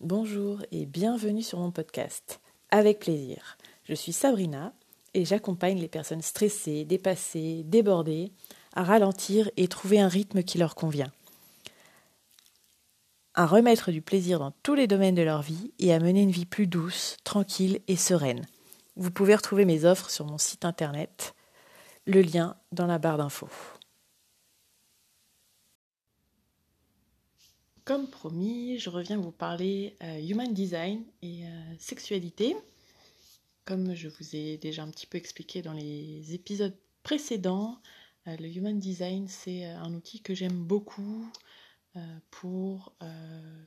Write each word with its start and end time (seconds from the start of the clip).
Bonjour 0.00 0.62
et 0.70 0.86
bienvenue 0.86 1.42
sur 1.42 1.58
mon 1.58 1.72
podcast. 1.72 2.40
Avec 2.70 3.00
plaisir. 3.00 3.58
Je 3.82 3.94
suis 3.94 4.12
Sabrina 4.12 4.72
et 5.12 5.24
j'accompagne 5.24 5.80
les 5.80 5.88
personnes 5.88 6.22
stressées, 6.22 6.84
dépassées, 6.84 7.64
débordées 7.64 8.30
à 8.74 8.84
ralentir 8.84 9.50
et 9.56 9.66
trouver 9.66 9.98
un 9.98 10.06
rythme 10.06 10.44
qui 10.44 10.56
leur 10.56 10.76
convient. 10.76 11.10
À 13.34 13.44
remettre 13.44 13.90
du 13.90 14.00
plaisir 14.00 14.38
dans 14.38 14.52
tous 14.62 14.76
les 14.76 14.86
domaines 14.86 15.16
de 15.16 15.22
leur 15.22 15.42
vie 15.42 15.72
et 15.80 15.92
à 15.92 15.98
mener 15.98 16.22
une 16.22 16.30
vie 16.30 16.46
plus 16.46 16.68
douce, 16.68 17.16
tranquille 17.24 17.80
et 17.88 17.96
sereine. 17.96 18.46
Vous 18.94 19.10
pouvez 19.10 19.34
retrouver 19.34 19.64
mes 19.64 19.84
offres 19.84 20.10
sur 20.10 20.26
mon 20.26 20.38
site 20.38 20.64
internet, 20.64 21.34
le 22.06 22.22
lien 22.22 22.54
dans 22.70 22.86
la 22.86 23.00
barre 23.00 23.18
d'infos. 23.18 23.50
Comme 27.88 28.06
promis, 28.06 28.78
je 28.78 28.90
reviens 28.90 29.16
vous 29.16 29.32
parler 29.32 29.96
euh, 30.02 30.20
Human 30.20 30.52
Design 30.52 31.02
et 31.22 31.46
euh, 31.46 31.48
sexualité. 31.78 32.54
Comme 33.64 33.94
je 33.94 34.08
vous 34.08 34.36
ai 34.36 34.58
déjà 34.58 34.82
un 34.82 34.90
petit 34.90 35.06
peu 35.06 35.16
expliqué 35.16 35.62
dans 35.62 35.72
les 35.72 36.34
épisodes 36.34 36.76
précédents, 37.02 37.80
euh, 38.26 38.36
le 38.36 38.54
Human 38.54 38.78
Design, 38.78 39.26
c'est 39.26 39.64
un 39.64 39.94
outil 39.94 40.20
que 40.20 40.34
j'aime 40.34 40.66
beaucoup 40.66 41.32
pour 42.30 42.94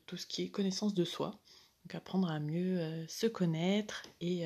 tout 0.05 0.17
ce 0.17 0.27
qui 0.27 0.43
est 0.43 0.49
connaissance 0.49 0.93
de 0.93 1.03
soi. 1.03 1.31
Donc 1.83 1.95
apprendre 1.95 2.29
à 2.29 2.39
mieux 2.39 3.07
se 3.07 3.25
connaître 3.25 4.03
et 4.21 4.45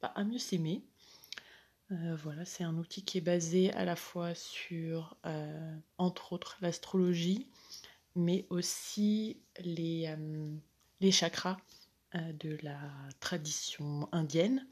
bah, 0.00 0.12
à 0.14 0.22
mieux 0.22 0.38
s'aimer. 0.38 0.80
voilà, 1.90 2.44
c'est 2.44 2.62
un 2.62 2.76
outil 2.76 3.04
qui 3.04 3.18
est 3.18 3.22
basé 3.22 3.72
à 3.72 3.84
la 3.84 3.96
fois 3.96 4.34
sur, 4.36 5.16
entre 5.98 6.32
autres, 6.32 6.56
l'astrologie, 6.62 7.48
mais 8.14 8.46
aussi 8.50 9.40
les, 9.60 10.06
euh, 10.08 10.56
les 11.00 11.12
chakras 11.12 11.58
euh, 12.14 12.32
de 12.34 12.58
la 12.62 12.78
tradition 13.20 14.08
indienne. 14.12 14.66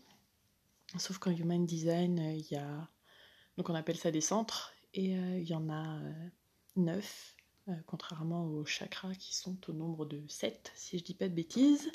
Sauf 0.98 1.19
qu'en 1.19 1.30
Human 1.30 1.64
Design, 1.64 2.18
il 2.18 2.46
y 2.50 2.56
a. 2.56 2.88
Donc 3.56 3.68
on 3.70 3.74
appelle 3.74 3.96
ça 3.96 4.11
des 4.11 4.20
centres, 4.20 4.72
et 4.94 5.16
euh, 5.16 5.38
il 5.38 5.48
y 5.48 5.55
en 5.55 5.68
a 5.70 6.00
neuf, 6.77 7.36
contrairement 7.86 8.46
aux 8.46 8.64
chakras 8.64 9.14
qui 9.14 9.36
sont 9.36 9.56
au 9.68 9.72
nombre 9.72 10.06
de 10.06 10.22
sept, 10.28 10.72
si 10.74 10.98
je 10.98 11.05
dis 11.05 11.14
pas 11.14 11.28
de 11.28 11.34
bêtises. 11.34 11.92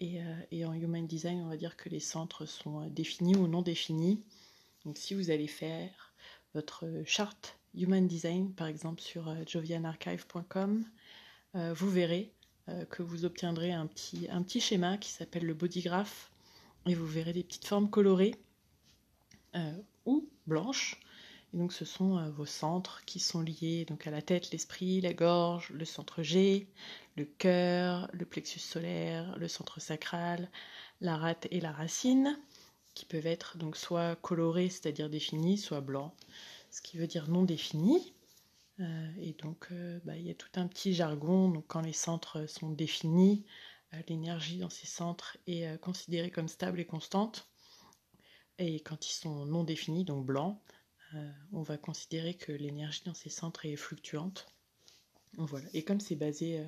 Et, 0.00 0.20
et, 0.50 0.64
en 0.64 0.72
Human 0.72 1.06
Design, 1.06 1.42
on 1.42 1.48
va 1.48 1.58
dire 1.58 1.76
que 1.76 1.90
les 1.90 2.00
centres 2.00 2.46
sont 2.46 2.86
définis 2.86 3.36
ou 3.36 3.46
non 3.46 3.60
définis. 3.60 4.24
Donc 4.84 4.96
si 4.96 5.14
vous 5.14 5.30
allez 5.30 5.46
faire 5.46 6.14
votre 6.54 6.86
charte 7.04 7.59
Human 7.74 8.06
Design, 8.06 8.52
par 8.52 8.66
exemple 8.66 9.00
sur 9.00 9.28
euh, 9.28 9.36
jovianarchive.com, 9.46 10.84
euh, 11.54 11.72
vous 11.72 11.90
verrez 11.90 12.32
euh, 12.68 12.84
que 12.86 13.02
vous 13.02 13.24
obtiendrez 13.24 13.72
un 13.72 13.86
petit, 13.86 14.26
un 14.30 14.42
petit 14.42 14.60
schéma 14.60 14.98
qui 14.98 15.10
s'appelle 15.10 15.46
le 15.46 15.54
bodygraph. 15.54 16.30
Et 16.86 16.94
vous 16.94 17.06
verrez 17.06 17.32
des 17.32 17.44
petites 17.44 17.66
formes 17.66 17.90
colorées 17.90 18.34
ou 20.06 20.26
blanches. 20.46 20.98
Et 21.52 21.58
donc 21.58 21.74
ce 21.74 21.84
sont 21.84 22.30
vos 22.30 22.46
centres 22.46 23.04
qui 23.04 23.18
sont 23.18 23.42
liés 23.42 23.84
donc 23.86 24.06
à 24.06 24.10
la 24.10 24.22
tête, 24.22 24.50
l'esprit, 24.50 25.02
la 25.02 25.12
gorge, 25.12 25.68
le 25.70 25.84
centre 25.84 26.22
G, 26.22 26.68
le 27.16 27.26
cœur, 27.26 28.08
le 28.14 28.24
plexus 28.24 28.60
solaire, 28.60 29.36
le 29.36 29.46
centre 29.46 29.78
sacral, 29.78 30.48
la 31.02 31.18
rate 31.18 31.48
et 31.50 31.60
la 31.60 31.72
racine, 31.72 32.38
qui 32.94 33.04
peuvent 33.04 33.26
être 33.26 33.58
donc 33.58 33.76
soit 33.76 34.16
colorés, 34.16 34.70
c'est-à-dire 34.70 35.10
définis, 35.10 35.58
soit 35.58 35.82
blancs, 35.82 36.14
ce 36.70 36.80
qui 36.82 36.98
veut 36.98 37.06
dire 37.06 37.28
non 37.28 37.42
défini. 37.42 38.14
Euh, 38.80 39.10
et 39.18 39.34
donc, 39.34 39.68
euh, 39.72 40.00
bah, 40.04 40.16
il 40.16 40.26
y 40.26 40.30
a 40.30 40.34
tout 40.34 40.48
un 40.54 40.66
petit 40.66 40.94
jargon. 40.94 41.48
Donc, 41.48 41.66
quand 41.68 41.80
les 41.80 41.92
centres 41.92 42.46
sont 42.46 42.70
définis, 42.70 43.44
euh, 43.92 44.00
l'énergie 44.08 44.58
dans 44.58 44.70
ces 44.70 44.86
centres 44.86 45.36
est 45.46 45.78
considérée 45.80 46.30
comme 46.30 46.48
stable 46.48 46.80
et 46.80 46.86
constante. 46.86 47.48
Et 48.58 48.80
quand 48.80 49.06
ils 49.06 49.12
sont 49.12 49.46
non 49.46 49.64
définis, 49.64 50.04
donc 50.04 50.26
blancs, 50.26 50.60
on 51.52 51.62
va 51.62 51.76
considérer 51.76 52.34
que 52.34 52.52
l'énergie 52.52 53.02
dans 53.04 53.14
ces 53.14 53.30
centres 53.30 53.64
est 53.66 53.74
fluctuante. 53.74 54.46
Et 55.72 55.82
comme 55.82 55.98
c'est 55.98 56.14
basé 56.14 56.62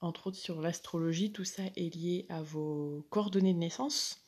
entre 0.00 0.26
autres 0.26 0.36
sur 0.36 0.60
l'astrologie, 0.60 1.32
tout 1.32 1.46
ça 1.46 1.62
est 1.74 1.94
lié 1.94 2.26
à 2.28 2.42
vos 2.42 3.06
coordonnées 3.08 3.54
de 3.54 3.58
naissance, 3.58 4.22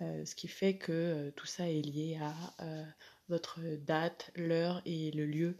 ce 0.00 0.34
qui 0.34 0.46
fait 0.46 0.76
que 0.76 1.32
tout 1.36 1.46
ça 1.46 1.70
est 1.70 1.80
lié 1.80 2.20
à 2.20 2.84
votre 3.28 3.60
date, 3.60 4.30
l'heure 4.36 4.82
et 4.84 5.10
le 5.12 5.26
lieu 5.26 5.56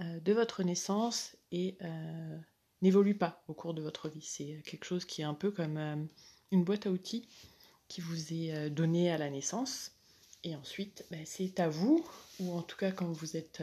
euh, 0.00 0.20
de 0.20 0.32
votre 0.32 0.62
naissance 0.62 1.36
et 1.50 1.76
euh, 1.82 2.38
n'évolue 2.80 3.14
pas 3.14 3.42
au 3.48 3.54
cours 3.54 3.74
de 3.74 3.82
votre 3.82 4.08
vie. 4.08 4.22
C'est 4.22 4.62
quelque 4.64 4.84
chose 4.84 5.04
qui 5.04 5.22
est 5.22 5.24
un 5.24 5.34
peu 5.34 5.50
comme 5.50 5.76
euh, 5.76 5.96
une 6.50 6.64
boîte 6.64 6.86
à 6.86 6.90
outils 6.90 7.28
qui 7.88 8.00
vous 8.00 8.32
est 8.32 8.70
donnée 8.70 9.10
à 9.10 9.18
la 9.18 9.28
naissance. 9.28 9.92
Et 10.44 10.56
ensuite, 10.56 11.04
ben, 11.10 11.24
c'est 11.26 11.60
à 11.60 11.68
vous, 11.68 12.04
ou 12.40 12.52
en 12.52 12.62
tout 12.62 12.76
cas 12.76 12.90
quand 12.90 13.12
vous 13.12 13.36
êtes 13.36 13.62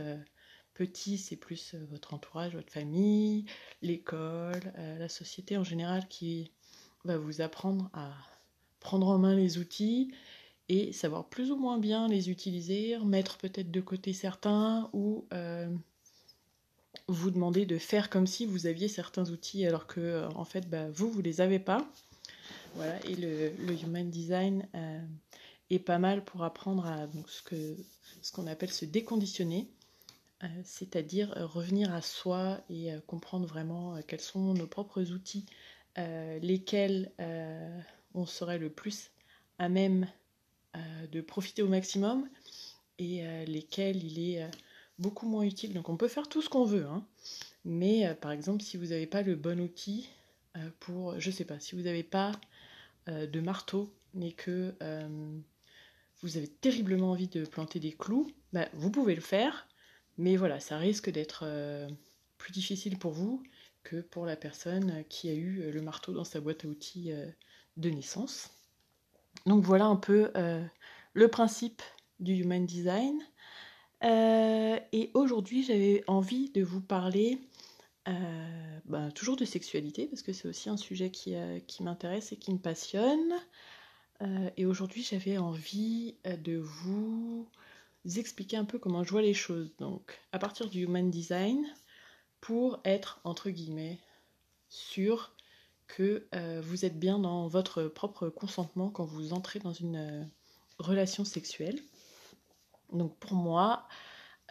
petit, 0.76 1.18
c'est 1.18 1.36
plus 1.36 1.74
votre 1.90 2.14
entourage, 2.14 2.54
votre 2.56 2.72
famille, 2.72 3.46
l'école, 3.82 4.72
la 4.78 5.10
société 5.10 5.58
en 5.58 5.64
général 5.64 6.08
qui 6.08 6.52
va 7.06 7.18
vous 7.18 7.42
apprendre 7.42 7.90
à 7.94 8.14
prendre 8.80 9.08
en 9.08 9.18
main 9.18 9.36
les 9.36 9.58
outils 9.58 10.14
et 10.70 10.94
savoir 10.94 11.26
plus 11.26 11.52
ou 11.52 11.58
moins 11.58 11.80
bien 11.80 12.08
les 12.08 12.30
utiliser, 12.30 12.98
mettre 13.00 13.38
peut-être 13.38 13.72
de 13.72 13.82
côté 13.82 14.14
certains 14.14 14.90
ou 14.94 15.26
euh, 15.34 15.68
vous 17.08 17.32
demander 17.32 17.66
de 17.66 17.80
faire 17.80 18.10
comme 18.12 18.28
si 18.28 18.46
vous 18.46 18.68
aviez 18.68 18.88
certains 18.88 19.32
outils 19.32 19.66
alors 19.66 19.88
que 19.88 20.00
euh, 20.00 20.30
en 20.30 20.46
fait 20.46 20.70
bah, 20.70 20.88
vous 20.92 21.10
vous 21.10 21.22
les 21.22 21.42
avez 21.42 21.60
pas. 21.60 21.86
Voilà 22.76 23.04
et 23.08 23.16
le, 23.16 23.52
human 23.84 24.12
design 24.12 24.68
euh, 24.76 25.02
est 25.72 25.80
pas 25.80 25.98
mal 25.98 26.24
pour 26.24 26.44
apprendre 26.44 26.86
à 26.86 27.08
donc, 27.08 27.28
ce 27.30 27.42
que 27.42 27.76
ce 28.22 28.32
qu'on 28.32 28.46
appelle 28.46 28.72
se 28.72 28.86
déconditionner, 28.86 29.70
c'est-à-dire 30.64 31.34
revenir 31.54 31.94
à 31.94 32.02
soi 32.02 32.60
et 32.70 32.92
comprendre 33.08 33.48
vraiment 33.48 33.98
quels 34.06 34.20
sont 34.20 34.54
nos 34.54 34.68
propres 34.68 35.12
outils, 35.12 35.46
lesquels 35.96 37.12
on 38.14 38.26
serait 38.26 38.58
le 38.58 38.70
plus 38.70 39.12
à 39.58 39.70
même 39.70 40.06
de 41.12 41.22
profiter 41.22 41.62
au 41.62 41.68
maximum 41.68 42.30
et 43.00 43.26
euh, 43.26 43.46
lesquels 43.46 44.04
il 44.04 44.20
est 44.20 44.44
euh, 44.44 44.48
beaucoup 45.00 45.28
moins 45.28 45.44
utile. 45.44 45.74
Donc 45.74 45.90
on 45.90 45.98
peut 45.98 46.08
faire 46.08 46.28
tout 46.28 46.42
ce 46.42 46.50
qu'on 46.50 46.66
veut, 46.66 46.86
hein. 46.86 47.04
mais 47.66 48.14
par 48.16 48.32
exemple 48.32 48.62
si 48.62 48.78
vous 48.78 48.88
n'avez 48.88 49.08
pas 49.08 49.22
le 49.22 49.36
bon 49.36 49.60
outil 49.60 50.10
pour, 50.80 51.20
je 51.20 51.32
sais 51.32 51.46
pas, 51.46 51.60
si 51.60 51.76
vous 51.76 51.84
n'avez 51.84 52.04
pas 52.04 52.34
de 53.08 53.40
marteau 53.40 53.94
mais 54.14 54.34
que 54.34 54.74
vous 56.22 56.38
avez 56.38 56.48
terriblement 56.48 57.12
envie 57.12 57.30
de 57.30 57.46
planter 57.46 57.80
des 57.80 57.94
clous, 57.94 58.30
bah, 58.52 58.68
vous 58.74 58.92
pouvez 58.92 59.16
le 59.16 59.22
faire, 59.22 59.68
mais 60.18 60.36
voilà, 60.36 60.60
ça 60.60 60.78
risque 60.78 61.10
d'être 61.10 61.46
plus 62.38 62.52
difficile 62.52 62.98
pour 62.98 63.14
vous 63.14 63.42
que 63.84 64.02
pour 64.02 64.26
la 64.26 64.36
personne 64.36 65.06
qui 65.08 65.30
a 65.30 65.34
eu 65.34 65.72
le 65.72 65.82
marteau 65.82 66.12
dans 66.12 66.26
sa 66.26 66.42
boîte 66.42 66.66
à 66.66 66.68
outils 66.68 67.14
de 67.78 67.90
naissance. 67.90 68.52
Donc 69.46 69.64
voilà 69.64 69.86
un 69.86 69.96
peu 69.96 70.32
euh, 70.36 70.64
le 71.14 71.28
principe 71.28 71.82
du 72.20 72.34
Human 72.34 72.66
Design. 72.66 73.20
Euh, 74.04 74.80
et 74.92 75.12
aujourd'hui, 75.14 75.64
j'avais 75.64 76.04
envie 76.08 76.50
de 76.52 76.64
vous 76.64 76.82
parler 76.82 77.40
euh, 78.08 78.80
bah, 78.86 79.12
toujours 79.14 79.36
de 79.36 79.46
sexualité, 79.46 80.08
parce 80.08 80.22
que 80.22 80.34
c'est 80.34 80.48
aussi 80.48 80.70
un 80.70 80.78
sujet 80.78 81.12
qui, 81.12 81.36
qui 81.68 81.84
m'intéresse 81.84 82.32
et 82.32 82.38
qui 82.38 82.54
me 82.54 82.60
passionne. 82.60 83.34
et 84.58 84.66
aujourd'hui, 84.66 85.04
j'avais 85.04 85.38
envie 85.38 86.16
de 86.26 86.58
vous 86.58 87.48
expliquer 88.18 88.58
un 88.58 88.66
peu 88.66 88.80
comment 88.80 89.04
je 89.04 89.12
vois 89.12 89.22
les 89.22 89.34
choses. 89.34 89.72
Donc, 89.78 90.20
à 90.32 90.40
partir 90.40 90.70
du 90.70 90.84
Human 90.84 91.10
Design, 91.10 91.66
pour 92.42 92.80
être, 92.86 93.20
entre 93.24 93.50
guillemets, 93.50 94.00
sûr 94.70 95.34
que 95.90 96.28
euh, 96.36 96.62
vous 96.64 96.86
êtes 96.86 96.98
bien 96.98 97.20
dans 97.20 97.48
votre 97.48 97.84
propre 97.84 98.30
consentement 98.30 98.90
quand 98.90 99.04
vous 99.04 99.34
entrez 99.34 99.60
dans 99.60 99.74
une 99.74 99.98
euh, 99.98 100.24
relation 100.78 101.26
sexuelle. 101.26 101.78
Donc 102.94 103.18
pour 103.18 103.34
moi, 103.34 103.88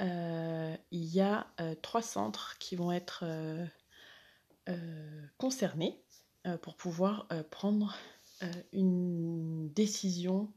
euh, 0.01 0.77
il 0.91 1.07
y 1.07 1.21
a 1.21 1.47
trois 1.83 2.03
centres 2.03 2.57
qui 2.59 2.77
vont 2.77 2.93
être 2.93 3.25
concernés 5.39 6.01
pour 6.63 6.77
pouvoir 6.77 7.27
prendre 7.51 7.97
une 8.73 9.73
décision 9.73 10.53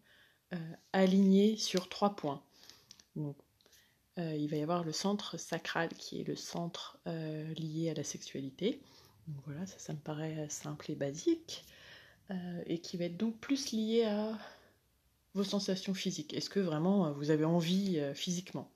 alignée 0.93 1.57
sur 1.57 1.89
trois 1.89 2.15
points. 2.15 2.43
Donc, 3.15 3.35
il 4.17 4.47
va 4.47 4.57
y 4.57 4.61
avoir 4.61 4.83
le 4.83 4.91
centre 4.91 5.37
sacral 5.37 5.89
qui 5.89 6.21
est 6.21 6.27
le 6.27 6.35
centre 6.35 6.99
lié 7.05 7.89
à 7.89 7.95
la 7.95 8.03
sexualité 8.03 8.79
voilà, 9.45 9.65
ça, 9.65 9.79
ça 9.79 9.93
me 9.93 9.99
paraît 9.99 10.47
simple 10.49 10.91
et 10.91 10.95
basique. 10.95 11.65
Euh, 12.31 12.63
et 12.65 12.77
qui 12.79 12.97
va 12.97 13.05
être 13.05 13.17
donc 13.17 13.37
plus 13.39 13.71
lié 13.71 14.05
à 14.05 14.37
vos 15.33 15.43
sensations 15.43 15.93
physiques. 15.93 16.33
Est-ce 16.33 16.49
que 16.49 16.59
vraiment 16.59 17.07
euh, 17.07 17.11
vous 17.11 17.29
avez 17.29 17.45
envie 17.45 17.99
euh, 17.99 18.13
physiquement? 18.13 18.71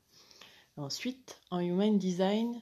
Ensuite, 0.77 1.39
en 1.51 1.59
Human 1.59 1.97
Design, 1.97 2.61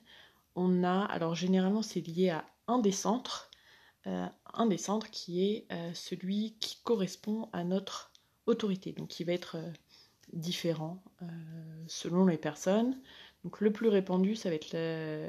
on 0.55 0.83
a, 0.83 1.03
alors 1.05 1.33
généralement 1.33 1.81
c'est 1.81 2.01
lié 2.01 2.29
à 2.29 2.45
un 2.67 2.77
des 2.77 2.91
centres, 2.91 3.49
un 4.05 4.67
des 4.67 4.77
centres 4.77 5.09
qui 5.09 5.43
est 5.43 5.67
celui 5.95 6.55
qui 6.59 6.77
correspond 6.83 7.49
à 7.53 7.63
notre 7.63 8.11
autorité, 8.45 8.91
donc 8.91 9.07
qui 9.07 9.23
va 9.23 9.33
être 9.33 9.57
différent 10.31 11.01
selon 11.87 12.27
les 12.27 12.37
personnes. 12.37 13.01
Donc 13.43 13.61
le 13.61 13.73
plus 13.73 13.87
répandu, 13.87 14.35
ça 14.35 14.49
va 14.49 14.55
être 14.55 14.73
le, 14.73 15.27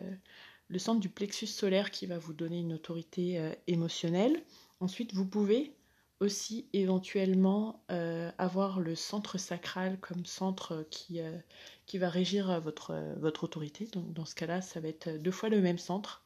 centre 0.79 1.00
du 1.00 1.09
plexus 1.09 1.47
solaire 1.47 1.91
qui 1.91 2.06
va 2.06 2.19
vous 2.19 2.32
donner 2.32 2.61
une 2.61 2.73
autorité 2.73 3.53
émotionnelle. 3.67 4.43
Ensuite, 4.81 5.15
vous 5.15 5.26
pouvez 5.26 5.75
aussi 6.21 6.69
éventuellement 6.73 7.85
euh, 7.91 8.31
avoir 8.38 8.81
le 8.81 8.94
centre 8.94 9.38
sacral 9.38 9.99
comme 10.00 10.25
centre 10.25 10.87
qui, 10.91 11.21
euh, 11.21 11.38
qui 11.87 11.99
va 11.99 12.09
régir 12.09 12.61
votre, 12.61 12.94
votre 13.19 13.44
autorité. 13.44 13.87
Donc 13.93 14.12
dans 14.12 14.25
ce 14.25 14.35
cas-là, 14.35 14.62
ça 14.62 14.81
va 14.81 14.88
être 14.88 15.11
deux 15.11 15.31
fois 15.31 15.49
le 15.49 15.61
même 15.61 15.79
centre 15.79 16.23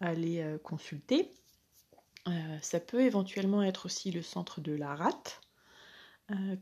à 0.00 0.08
aller 0.08 0.40
euh, 0.40 0.58
consulter. 0.58 1.30
ça 2.60 2.80
peut 2.80 3.00
éventuellement 3.00 3.62
être 3.62 3.86
aussi 3.86 4.10
le 4.10 4.22
centre 4.22 4.60
de 4.60 4.72
la 4.72 4.94
rate 4.94 5.40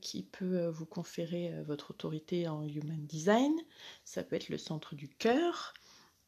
qui 0.00 0.22
peut 0.22 0.68
vous 0.68 0.86
conférer 0.86 1.52
votre 1.64 1.90
autorité 1.90 2.46
en 2.46 2.62
Human 2.62 3.04
Design. 3.04 3.52
Ça 4.04 4.22
peut 4.22 4.36
être 4.36 4.48
le 4.48 4.58
centre 4.58 4.94
du 4.94 5.08
cœur. 5.08 5.74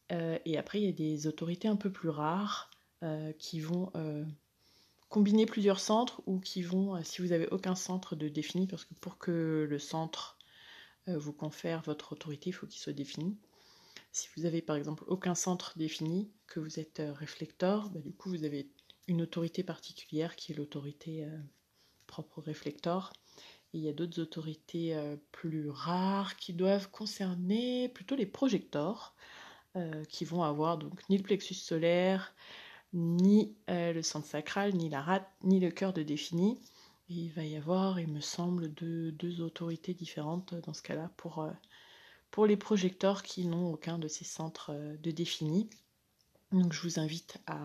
Et 0.09 0.57
après, 0.57 0.79
il 0.81 0.85
y 0.85 0.89
a 0.89 0.91
des 0.91 1.27
autorités 1.27 1.67
un 1.67 1.75
peu 1.75 1.91
plus 1.91 2.09
rares 2.09 2.71
qui 3.37 3.59
vont 3.59 3.91
combiner 5.09 5.47
plusieurs 5.47 5.79
centres 5.79 6.21
ou 6.27 6.39
qui 6.39 6.61
vont, 6.61 6.95
euh, 6.95 7.01
si 7.03 7.21
vous 7.21 7.29
n'avez 7.29 7.47
aucun 7.47 7.75
centre 7.75 8.15
de 8.15 8.29
défini, 8.29 8.67
parce 8.67 8.85
que 8.85 8.93
pour 8.93 9.17
que 9.17 9.67
le 9.69 9.79
centre 9.79 10.37
euh, 11.07 11.17
vous 11.17 11.33
confère 11.33 11.81
votre 11.81 12.13
autorité, 12.13 12.51
il 12.51 12.53
faut 12.53 12.67
qu'il 12.67 12.79
soit 12.79 12.93
défini. 12.93 13.35
Si 14.11 14.29
vous 14.37 14.45
avez 14.45 14.61
par 14.61 14.75
exemple 14.75 15.03
aucun 15.07 15.35
centre 15.35 15.77
défini, 15.77 16.31
que 16.47 16.59
vous 16.59 16.79
êtes 16.79 16.99
euh, 16.99 17.11
réflecteur, 17.11 17.89
bah, 17.89 17.99
du 17.99 18.13
coup 18.13 18.29
vous 18.29 18.43
avez 18.43 18.69
une 19.07 19.23
autorité 19.23 19.63
particulière 19.63 20.35
qui 20.35 20.51
est 20.51 20.55
l'autorité 20.55 21.27
propre 22.05 22.37
au 22.37 22.41
réflecteur. 22.41 23.11
Et 23.73 23.79
il 23.79 23.83
y 23.83 23.89
a 23.89 23.93
d'autres 23.93 24.21
autorités 24.21 24.95
plus 25.31 25.67
rares 25.67 26.37
qui 26.37 26.53
doivent 26.53 26.91
concerner 26.91 27.89
plutôt 27.89 28.15
les 28.15 28.27
projecteurs, 28.27 29.15
qui 30.09 30.25
vont 30.25 30.43
avoir 30.43 30.77
donc 30.77 31.07
ni 31.09 31.17
le 31.17 31.23
plexus 31.23 31.53
solaire, 31.53 32.33
ni 32.93 33.55
euh, 33.69 33.93
le 33.93 34.01
centre 34.01 34.27
sacral, 34.27 34.73
ni 34.73 34.89
la 34.89 35.01
rate, 35.01 35.29
ni 35.43 35.59
le 35.59 35.71
cœur 35.71 35.93
de 35.93 36.03
défini. 36.03 36.59
il 37.09 37.29
va 37.31 37.43
y 37.43 37.55
avoir, 37.55 37.99
il 37.99 38.07
me 38.07 38.21
semble, 38.21 38.69
deux, 38.73 39.41
autorités 39.41 39.93
différentes 39.93 40.55
dans 40.55 40.73
ce 40.73 40.81
cas-là 40.81 41.11
pour, 41.17 41.39
euh, 41.39 41.51
pour 42.31 42.45
les 42.45 42.57
projecteurs 42.57 43.23
qui 43.23 43.45
n'ont 43.45 43.71
aucun 43.73 43.99
de 43.99 44.07
ces 44.07 44.25
centres 44.25 44.71
euh, 44.73 44.97
de 44.97 45.11
défini. 45.11 45.69
Donc 46.51 46.73
je 46.73 46.81
vous 46.81 46.99
invite 46.99 47.37
à, 47.45 47.59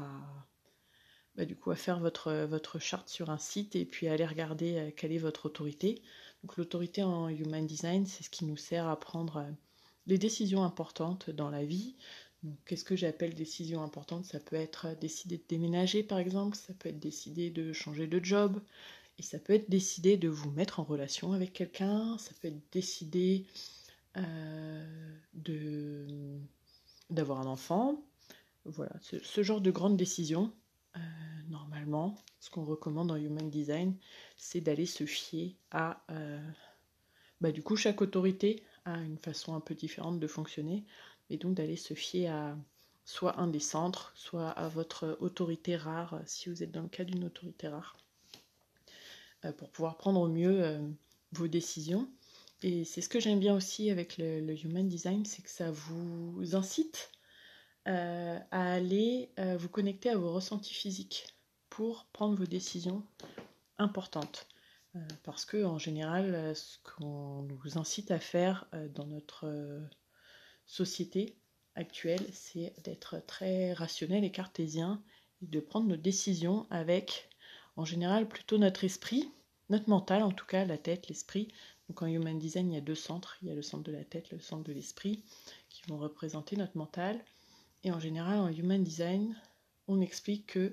bah, 1.37 1.47
du 1.47 1.57
coup, 1.57 1.71
à 1.71 1.77
faire 1.77 2.01
votre, 2.01 2.45
votre 2.45 2.79
charte 2.79 3.09
sur 3.09 3.31
un 3.31 3.39
site 3.39 3.77
et 3.77 3.87
puis 3.87 4.09
à 4.09 4.13
aller 4.13 4.27
regarder 4.27 4.93
quelle 4.97 5.13
est 5.13 5.19
votre 5.19 5.47
autorité. 5.47 6.03
Donc 6.43 6.59
l'autorité 6.59 7.03
en 7.03 7.29
Human 7.29 7.67
Design, 7.67 8.05
c'est 8.05 8.25
ce 8.25 8.31
qui 8.31 8.45
nous 8.45 8.59
sert 8.59 8.87
à 8.87 9.01
prendre 9.01 9.47
les 10.07 10.19
décisions 10.19 10.65
importantes 10.65 11.31
dans 11.31 11.51
la 11.51 11.65
vie, 11.65 11.97
Qu'est-ce 12.67 12.85
que 12.85 12.97
j'appelle 12.97 13.35
décision 13.35 13.83
importante? 13.83 14.27
Ça 14.27 14.39
peut 14.39 14.57
être 14.57 14.95
décider 15.01 15.39
de 15.39 15.43
déménager 15.49 16.03
par 16.03 16.19
exemple, 16.19 16.57
ça 16.57 16.75
peut 16.75 16.91
être 16.91 16.99
décider 16.99 17.49
de 17.49 17.73
changer 17.73 18.07
de 18.07 18.23
job, 18.23 18.61
et 19.19 19.23
ça 19.23 19.39
peut 19.39 19.53
être 19.55 19.71
décider 19.71 20.17
de 20.17 20.29
vous 20.29 20.51
mettre 20.51 20.81
en 20.81 20.85
relation 20.85 21.33
avec 21.33 21.53
quelqu'un, 21.53 22.19
ça 22.19 22.33
peut 22.41 22.49
être 22.49 22.73
décider 22.73 23.47
euh, 24.17 25.19
d'avoir 27.11 27.41
un 27.41 27.47
enfant. 27.47 28.03
Voilà, 28.65 28.93
ce, 29.01 29.43
genre 29.43 29.61
de 29.61 29.71
grandes 29.71 29.97
décisions, 29.97 30.53
euh, 30.97 31.01
normalement, 31.49 32.17
ce 32.41 32.51
qu'on 32.51 32.65
recommande 32.65 33.11
en 33.11 33.17
Human 33.17 33.51
Design, 33.51 33.95
c'est 34.37 34.61
d'aller 34.61 34.87
se 34.87 35.05
fier 35.05 35.55
à... 35.71 36.03
Euh, 36.11 36.41
bah, 37.41 37.53
du 37.53 37.63
coup, 37.63 37.77
chaque 37.77 38.01
autorité 38.01 38.63
a 38.85 38.99
une 38.99 39.19
façon 39.19 39.55
un 39.55 39.61
peu 39.61 39.75
différente 39.75 40.21
de 40.21 40.27
fonctionner 40.27 40.85
et 41.31 41.37
donc 41.37 41.55
d'aller 41.55 41.77
se 41.77 41.95
fier 41.95 42.29
à 42.29 42.57
soit 43.05 43.39
un 43.39 43.47
des 43.47 43.61
centres, 43.61 44.13
soit 44.15 44.49
à 44.51 44.69
votre 44.69 45.19
autorité 45.21 45.77
rare, 45.77 46.21
si 46.27 46.49
vous 46.49 46.63
êtes 46.63 46.73
dans 46.73 46.83
le 46.83 46.89
cas 46.89 47.05
d'une 47.05 47.25
autorité 47.25 47.69
rare, 47.69 47.97
euh, 49.45 49.53
pour 49.53 49.69
pouvoir 49.71 49.97
prendre 49.97 50.21
au 50.21 50.29
mieux 50.29 50.63
euh, 50.63 50.81
vos 51.33 51.49
décisions. 51.49 52.09
Et 52.63 52.85
c'est 52.85 53.03
ce 53.03 53.09
que 53.09 53.21
j'aime 53.21 53.41
bien 53.41 53.55
aussi 53.55 53.91
avec 53.91 54.17
le, 54.17 54.55
Human 54.65 54.89
Design, 54.89 55.25
c'est 55.27 55.43
que 55.43 55.51
ça 55.51 55.71
vous 55.71 56.57
incite 56.57 57.11
euh, 57.87 58.39
à 58.51 58.73
aller 58.73 59.29
vous 59.59 59.69
connecter 59.69 60.09
à 60.09 60.17
vos 60.17 60.33
ressentis 60.33 60.73
physiques 60.73 61.27
pour 61.69 62.07
prendre 62.13 62.37
vos 62.37 62.47
décisions 62.47 63.03
importantes. 63.77 64.47
Parce 65.23 65.45
que 65.45 65.65
en 65.65 65.79
général, 65.79 66.55
ce 66.55 66.79
qu'on 66.85 67.43
nous 67.43 67.79
incite 67.79 68.11
à 68.11 68.19
faire 68.19 68.67
dans 68.95 69.07
notre 69.07 69.81
société 70.67 71.37
actuelle, 71.75 72.25
c'est 72.33 72.73
d'être 72.85 73.25
très 73.27 73.73
rationnel 73.73 74.25
et 74.25 74.31
cartésien 74.31 75.03
et 75.43 75.47
de 75.47 75.61
prendre 75.61 75.89
nos 75.89 75.97
décisions 75.97 76.67
avec, 76.71 77.29
en 77.77 77.85
général, 77.85 78.29
plutôt 78.29 78.59
notre 78.59 78.85
esprit, 78.85 79.29
notre 79.71 79.89
mental, 79.89 80.23
en 80.23 80.31
tout 80.31 80.47
cas 80.47 80.65
la 80.65 80.79
tête, 80.79 81.09
l'esprit. 81.09 81.49
Donc 81.89 82.03
en 82.03 82.07
Human 82.07 82.39
Design, 82.39 82.71
il 82.71 82.75
y 82.75 82.79
a 82.79 82.83
deux 82.83 82.95
centres. 82.95 83.37
Il 83.43 83.49
y 83.49 83.51
a 83.51 83.55
le 83.55 83.63
centre 83.63 83.85
de 83.85 83.93
la 83.93 84.05
tête, 84.05 84.31
le 84.31 84.41
centre 84.41 84.65
de 84.65 84.73
l'esprit, 84.73 85.23
qui 85.69 85.83
vont 85.89 85.99
représenter 85.99 86.57
notre 86.57 86.77
mental. 86.77 87.23
Et 87.83 87.91
en 87.91 88.01
général, 88.01 88.39
en 88.39 88.49
Human 88.49 88.83
Design, 88.83 89.37
on 89.89 90.01
explique 90.01 90.47
que 90.47 90.71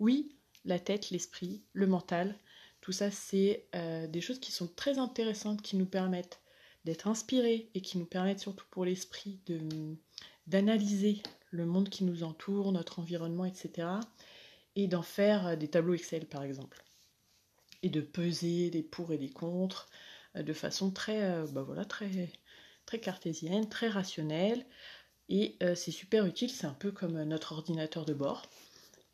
oui, 0.00 0.34
la 0.64 0.78
tête, 0.78 1.10
l'esprit, 1.10 1.62
le 1.72 1.86
mental, 1.86 2.36
tout 2.82 2.92
ça, 2.92 3.10
c'est 3.10 3.64
euh, 3.74 4.06
des 4.06 4.20
choses 4.20 4.40
qui 4.40 4.52
sont 4.52 4.68
très 4.68 4.98
intéressantes, 4.98 5.62
qui 5.62 5.76
nous 5.76 5.86
permettent 5.86 6.40
d'être 6.84 7.06
inspirés 7.06 7.70
et 7.74 7.80
qui 7.80 7.96
nous 7.96 8.04
permettent 8.04 8.40
surtout 8.40 8.66
pour 8.70 8.84
l'esprit 8.84 9.40
d'analyser 10.46 11.22
le 11.50 11.64
monde 11.64 11.88
qui 11.88 12.04
nous 12.04 12.24
entoure, 12.24 12.72
notre 12.72 12.98
environnement, 12.98 13.44
etc. 13.46 13.88
Et 14.76 14.88
d'en 14.88 15.02
faire 15.02 15.56
des 15.56 15.68
tableaux 15.68 15.94
Excel 15.94 16.26
par 16.26 16.42
exemple. 16.42 16.82
Et 17.82 17.88
de 17.88 18.00
peser 18.00 18.68
des 18.70 18.82
pour 18.82 19.12
et 19.12 19.18
des 19.18 19.30
contre 19.30 19.88
euh, 20.36 20.42
de 20.42 20.52
façon 20.52 20.90
très, 20.90 21.22
euh, 21.22 21.46
bah 21.46 21.62
voilà, 21.62 21.84
très, 21.84 22.30
très 22.86 22.98
cartésienne, 22.98 23.68
très 23.68 23.88
rationnelle. 23.88 24.64
Et 25.28 25.56
euh, 25.62 25.74
c'est 25.74 25.90
super 25.90 26.26
utile, 26.26 26.50
c'est 26.50 26.66
un 26.66 26.74
peu 26.74 26.90
comme 26.90 27.22
notre 27.22 27.52
ordinateur 27.52 28.04
de 28.04 28.14
bord. 28.14 28.42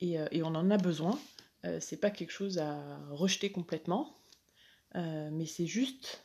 Et 0.01 0.17
on 0.45 0.55
en 0.55 0.71
a 0.71 0.77
besoin. 0.77 1.19
C'est 1.81 2.01
pas 2.01 2.11
quelque 2.11 2.31
chose 2.31 2.59
à 2.59 2.99
rejeter 3.11 3.51
complètement, 3.51 4.15
mais 4.95 5.47
c'est 5.47 5.67
juste 5.67 6.23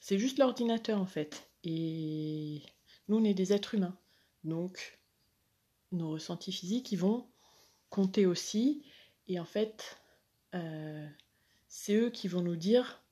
c'est 0.00 0.18
juste 0.18 0.38
l'ordinateur 0.38 1.00
en 1.00 1.06
fait. 1.06 1.48
Et 1.62 2.62
nous, 3.08 3.18
on 3.18 3.24
est 3.24 3.34
des 3.34 3.52
êtres 3.52 3.74
humains. 3.74 3.96
Donc, 4.44 4.98
nos 5.92 6.10
ressentis 6.10 6.52
physiques, 6.52 6.90
ils 6.90 6.98
vont 6.98 7.26
compter 7.90 8.26
aussi. 8.26 8.82
Et 9.28 9.38
en 9.38 9.44
fait, 9.44 9.98
euh, 10.54 11.06
c'est 11.68 11.94
eux 11.94 12.10
qui 12.10 12.28
vont 12.28 12.42
nous 12.42 12.56
dire, 12.56 13.02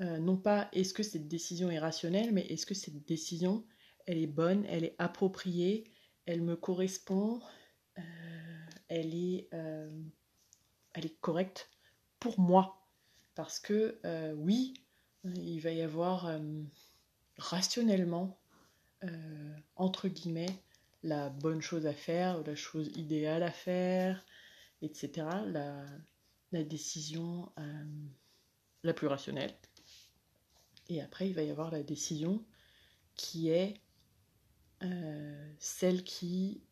euh, 0.00 0.18
non 0.18 0.36
pas 0.36 0.68
est-ce 0.72 0.94
que 0.94 1.02
cette 1.02 1.28
décision 1.28 1.70
est 1.70 1.78
rationnelle, 1.78 2.32
mais 2.32 2.46
est-ce 2.46 2.66
que 2.66 2.74
cette 2.74 3.04
décision, 3.06 3.64
elle 4.06 4.18
est 4.18 4.26
bonne, 4.26 4.64
elle 4.66 4.84
est 4.84 4.96
appropriée, 4.98 5.84
elle 6.26 6.42
me 6.42 6.56
correspond, 6.56 7.40
euh, 7.98 8.02
elle, 8.88 9.14
est, 9.14 9.48
elle 9.52 11.06
est 11.06 11.20
correcte 11.20 11.70
pour 12.18 12.38
moi. 12.40 12.86
Parce 13.34 13.60
que 13.60 13.98
oui, 14.36 14.74
il 15.24 15.60
va 15.60 15.70
y 15.70 15.82
avoir 15.82 16.26
euh, 16.26 16.38
rationnellement, 17.36 18.38
euh, 19.04 19.56
entre 19.76 20.08
guillemets, 20.08 20.62
la 21.02 21.28
bonne 21.28 21.60
chose 21.60 21.86
à 21.86 21.92
faire, 21.92 22.42
la 22.42 22.54
chose 22.54 22.90
idéale 22.96 23.42
à 23.42 23.52
faire, 23.52 24.24
etc. 24.82 25.26
La, 25.46 25.84
décision 26.64 27.52
euh, 27.58 27.84
la 28.82 28.94
plus 28.94 29.06
rationnelle. 29.06 29.54
Et 30.88 31.02
après, 31.02 31.28
il 31.28 31.34
va 31.34 31.42
y 31.42 31.50
avoir 31.50 31.70
la 31.70 31.82
décision 31.82 32.42
qui 33.14 33.50
est 33.50 33.80
celle 35.58 36.04
qui 36.04 36.62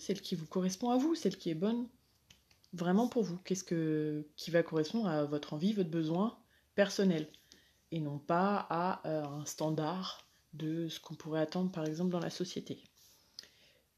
celle 0.00 0.20
qui 0.20 0.34
vous 0.34 0.46
correspond 0.46 0.90
à 0.90 0.96
vous, 0.96 1.14
celle 1.14 1.36
qui 1.36 1.50
est 1.50 1.54
bonne 1.54 1.88
vraiment 2.72 3.08
pour 3.08 3.22
vous 3.22 3.36
Qu'est-ce 3.38 3.64
que 3.64 4.26
qui 4.36 4.50
va 4.50 4.62
correspondre 4.62 5.08
à 5.08 5.24
votre 5.24 5.52
envie, 5.54 5.72
votre 5.72 5.90
besoin 5.90 6.38
personnel 6.74 7.28
et 7.92 8.00
non 8.00 8.18
pas 8.18 8.66
à 8.70 9.06
euh, 9.06 9.24
un 9.24 9.44
standard 9.44 10.26
de 10.52 10.88
ce 10.88 11.00
qu'on 11.00 11.14
pourrait 11.14 11.40
attendre 11.40 11.70
par 11.70 11.84
exemple 11.84 12.10
dans 12.10 12.20
la 12.20 12.30
société. 12.30 12.82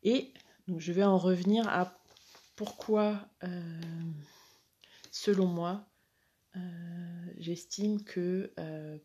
Et 0.02 0.32
donc 0.68 0.80
je 0.80 0.92
vais 0.92 1.04
en 1.04 1.18
revenir 1.18 1.68
à 1.68 1.98
pourquoi, 2.56 3.28
euh, 3.44 3.80
selon 5.10 5.46
moi, 5.46 5.86
euh, 6.56 6.60
j'estime 7.38 8.02
que 8.04 8.52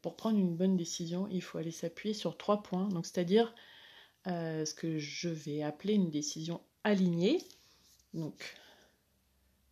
pour 0.01 0.15
prendre 0.15 0.37
une 0.37 0.55
bonne 0.55 0.75
décision, 0.75 1.27
il 1.29 1.41
faut 1.41 1.57
aller 1.57 1.71
s'appuyer 1.71 2.13
sur 2.13 2.37
trois 2.37 2.61
points. 2.61 2.89
Donc 2.89 3.05
c'est-à-dire 3.05 3.53
ce 4.25 4.73
que 4.73 4.97
je 4.97 5.29
vais 5.29 5.63
appeler 5.63 5.93
une 5.93 6.11
décision 6.11 6.61
alignée. 6.87 7.39
Donc, 8.13 8.55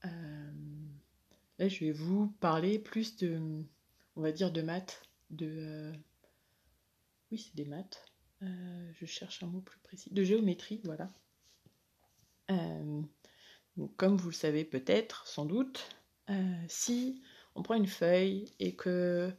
là, 0.03 1.67
je 1.67 1.85
vais 1.85 1.91
vous 1.91 2.27
parler 2.39 2.77
plus 2.77 3.15
de, 3.15 3.63
on 4.15 4.21
va 4.21 4.31
dire, 4.31 4.51
de 4.51 4.61
maths, 4.61 5.01
de... 5.29 5.93
oui, 7.31 7.39
c'est 7.39 7.55
des 7.55 7.65
maths. 7.65 8.05
je 8.41 9.05
cherche 9.05 9.41
un 9.43 9.47
mot 9.47 9.61
plus 9.61 9.79
précis. 9.79 10.09
De 10.11 10.23
géométrie, 10.23 10.81
voilà. 10.83 11.09
donc, 12.49 13.95
comme 13.95 14.17
vous 14.17 14.29
le 14.29 14.35
savez 14.35 14.65
peut-être, 14.65 15.25
sans 15.27 15.45
doute, 15.45 15.89
si 16.67 17.21
on 17.55 17.63
prend 17.63 17.75
une 17.75 17.87
feuille 17.87 18.45
et 18.59 18.75
que 18.75 19.33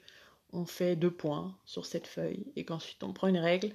on 0.52 0.64
fait 0.64 0.96
deux 0.96 1.10
points 1.10 1.58
sur 1.66 1.84
cette 1.84 2.06
feuille 2.06 2.50
et 2.56 2.64
qu'ensuite 2.64 3.02
on 3.02 3.12
prend 3.12 3.26
une 3.26 3.36
règle 3.36 3.74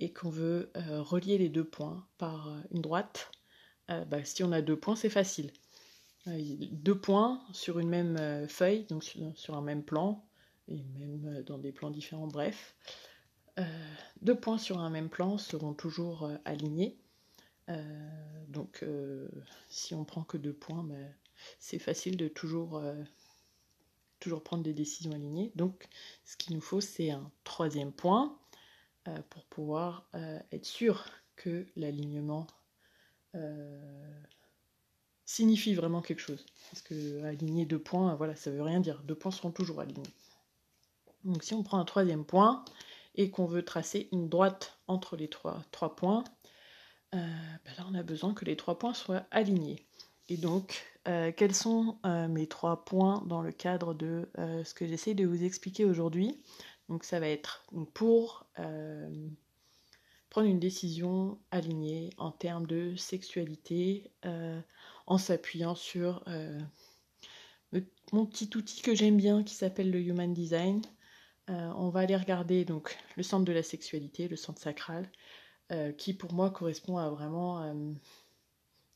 et 0.00 0.12
qu'on 0.12 0.30
veut 0.30 0.70
euh, 0.76 1.02
relier 1.02 1.38
les 1.38 1.48
deux 1.48 1.64
points 1.64 2.06
par 2.18 2.48
euh, 2.48 2.60
une 2.70 2.82
droite, 2.82 3.30
euh, 3.90 4.04
bah, 4.04 4.24
si 4.24 4.42
on 4.44 4.52
a 4.52 4.62
deux 4.62 4.78
points, 4.78 4.96
c'est 4.96 5.10
facile. 5.10 5.52
deux 6.26 6.98
points 6.98 7.42
sur 7.52 7.78
une 7.78 7.88
même 7.88 8.46
feuille, 8.48 8.84
donc 8.84 9.02
sur, 9.02 9.56
un 9.56 9.62
même 9.62 9.82
plan, 9.82 10.24
et 10.68 10.82
même 10.98 11.42
dans 11.46 11.58
des 11.58 11.72
plans 11.72 11.90
différents, 11.90 12.26
bref. 12.26 12.76
deux 14.20 14.38
points 14.38 14.58
sur 14.58 14.78
un 14.78 14.90
même 14.90 15.08
plan 15.08 15.38
seront 15.38 15.72
toujours 15.72 16.30
alignés. 16.44 16.98
donc 18.48 18.84
si 19.70 19.94
on 19.94 20.04
prend 20.04 20.22
que 20.22 20.36
deux 20.36 20.52
points, 20.52 20.84
bah, 20.84 20.96
c'est 21.58 21.78
facile 21.78 22.18
de 22.18 22.28
toujours 22.28 22.82
toujours 24.20 24.42
prendre 24.42 24.64
des 24.64 24.74
décisions 24.74 25.12
alignées. 25.12 25.52
Donc, 25.54 25.88
ce 26.24 26.36
qu'il 26.36 26.54
nous 26.54 26.60
faut, 26.60 26.80
c'est 26.80 27.10
un 27.10 27.30
troisième 27.44 27.92
point 27.92 28.36
pour 29.30 29.44
pouvoir 29.46 30.08
euh, 30.14 30.38
être 30.52 30.66
sûr 30.66 31.06
que 31.36 31.66
l'alignement 31.76 32.46
euh, 33.34 34.20
signifie 35.24 35.74
vraiment 35.74 36.02
quelque 36.02 36.20
chose. 36.20 36.44
Parce 36.70 36.82
que 36.82 37.22
aligner 37.24 37.66
deux 37.66 37.78
points, 37.78 38.14
voilà, 38.14 38.36
ça 38.36 38.50
veut 38.50 38.62
rien 38.62 38.80
dire. 38.80 39.02
Deux 39.02 39.14
points 39.14 39.30
seront 39.30 39.50
toujours 39.50 39.80
alignés. 39.80 40.12
Donc, 41.24 41.42
si 41.42 41.54
on 41.54 41.62
prend 41.62 41.78
un 41.78 41.84
troisième 41.84 42.24
point 42.24 42.64
et 43.14 43.30
qu'on 43.30 43.46
veut 43.46 43.64
tracer 43.64 44.08
une 44.12 44.28
droite 44.28 44.78
entre 44.86 45.16
les 45.16 45.28
trois, 45.28 45.62
points, 45.96 46.24
ben 47.12 47.20
là, 47.76 47.86
on 47.90 47.94
a 47.94 48.02
besoin 48.02 48.34
que 48.34 48.44
les 48.44 48.56
trois 48.56 48.78
points 48.78 48.94
soient 48.94 49.26
alignés. 49.30 49.88
Et 50.28 50.36
donc, 50.36 50.84
euh, 51.08 51.32
quels 51.34 51.54
sont 51.54 51.98
euh, 52.04 52.28
mes 52.28 52.46
trois 52.46 52.84
points 52.84 53.22
dans 53.26 53.40
le 53.40 53.50
cadre 53.50 53.94
de 53.94 54.28
euh, 54.38 54.62
ce 54.62 54.74
que 54.74 54.86
j'essaie 54.86 55.14
de 55.14 55.26
vous 55.26 55.42
expliquer 55.42 55.86
aujourd'hui? 55.86 56.38
Donc, 56.88 57.04
ça 57.04 57.20
va 57.20 57.28
être 57.28 57.64
pour 57.94 58.46
prendre 60.30 60.48
une 60.48 60.60
décision 60.60 61.38
alignée 61.50 62.10
en 62.18 62.30
termes 62.30 62.66
de 62.66 62.94
sexualité 62.96 64.10
en 65.06 65.18
s'appuyant 65.18 65.74
sur 65.74 66.24
mon 68.12 68.26
petit 68.26 68.50
outil 68.56 68.82
que 68.82 68.94
j'aime 68.94 69.16
bien 69.16 69.42
qui 69.42 69.54
s'appelle 69.54 69.90
le 69.90 70.00
Human 70.00 70.32
Design. 70.32 70.82
on 71.48 71.88
va 71.90 72.00
aller 72.00 72.16
regarder 72.16 72.64
donc 72.64 72.96
le 73.16 73.22
centre 73.22 73.44
de 73.44 73.52
la 73.52 73.62
sexualité, 73.62 74.28
le 74.28 74.36
centre 74.36 74.60
sacral, 74.60 75.10
qui 75.96 76.14
pour 76.14 76.32
moi 76.32 76.50
correspond 76.50 76.98
à 76.98 77.10
vraiment 77.10 77.74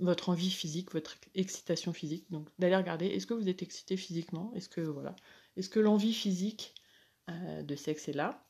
votre 0.00 0.30
envie 0.30 0.50
physique, 0.50 0.92
votre 0.92 1.16
excitation 1.34 1.92
physique. 1.92 2.26
Donc 2.30 2.48
d'aller 2.58 2.76
regarder, 2.76 3.06
est-ce 3.06 3.26
que 3.26 3.34
vous 3.34 3.48
êtes 3.48 3.62
excité 3.62 3.96
physiquement? 3.96 4.52
Est-ce 4.54 4.68
que 4.68 4.80
voilà, 4.80 5.14
est-ce 5.56 5.68
que 5.68 5.80
l'envie 5.80 6.14
physique 6.14 6.74
euh, 7.28 7.62
de 7.62 7.76
sexe 7.76 8.08
est 8.08 8.12
là 8.12 8.44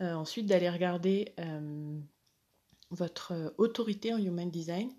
euh, 0.00 0.14
Ensuite 0.14 0.46
d'aller 0.46 0.70
regarder 0.70 1.34
euh, 1.38 1.98
votre 2.90 3.54
autorité 3.58 4.12
en 4.12 4.18
human 4.18 4.50
design. 4.50 4.92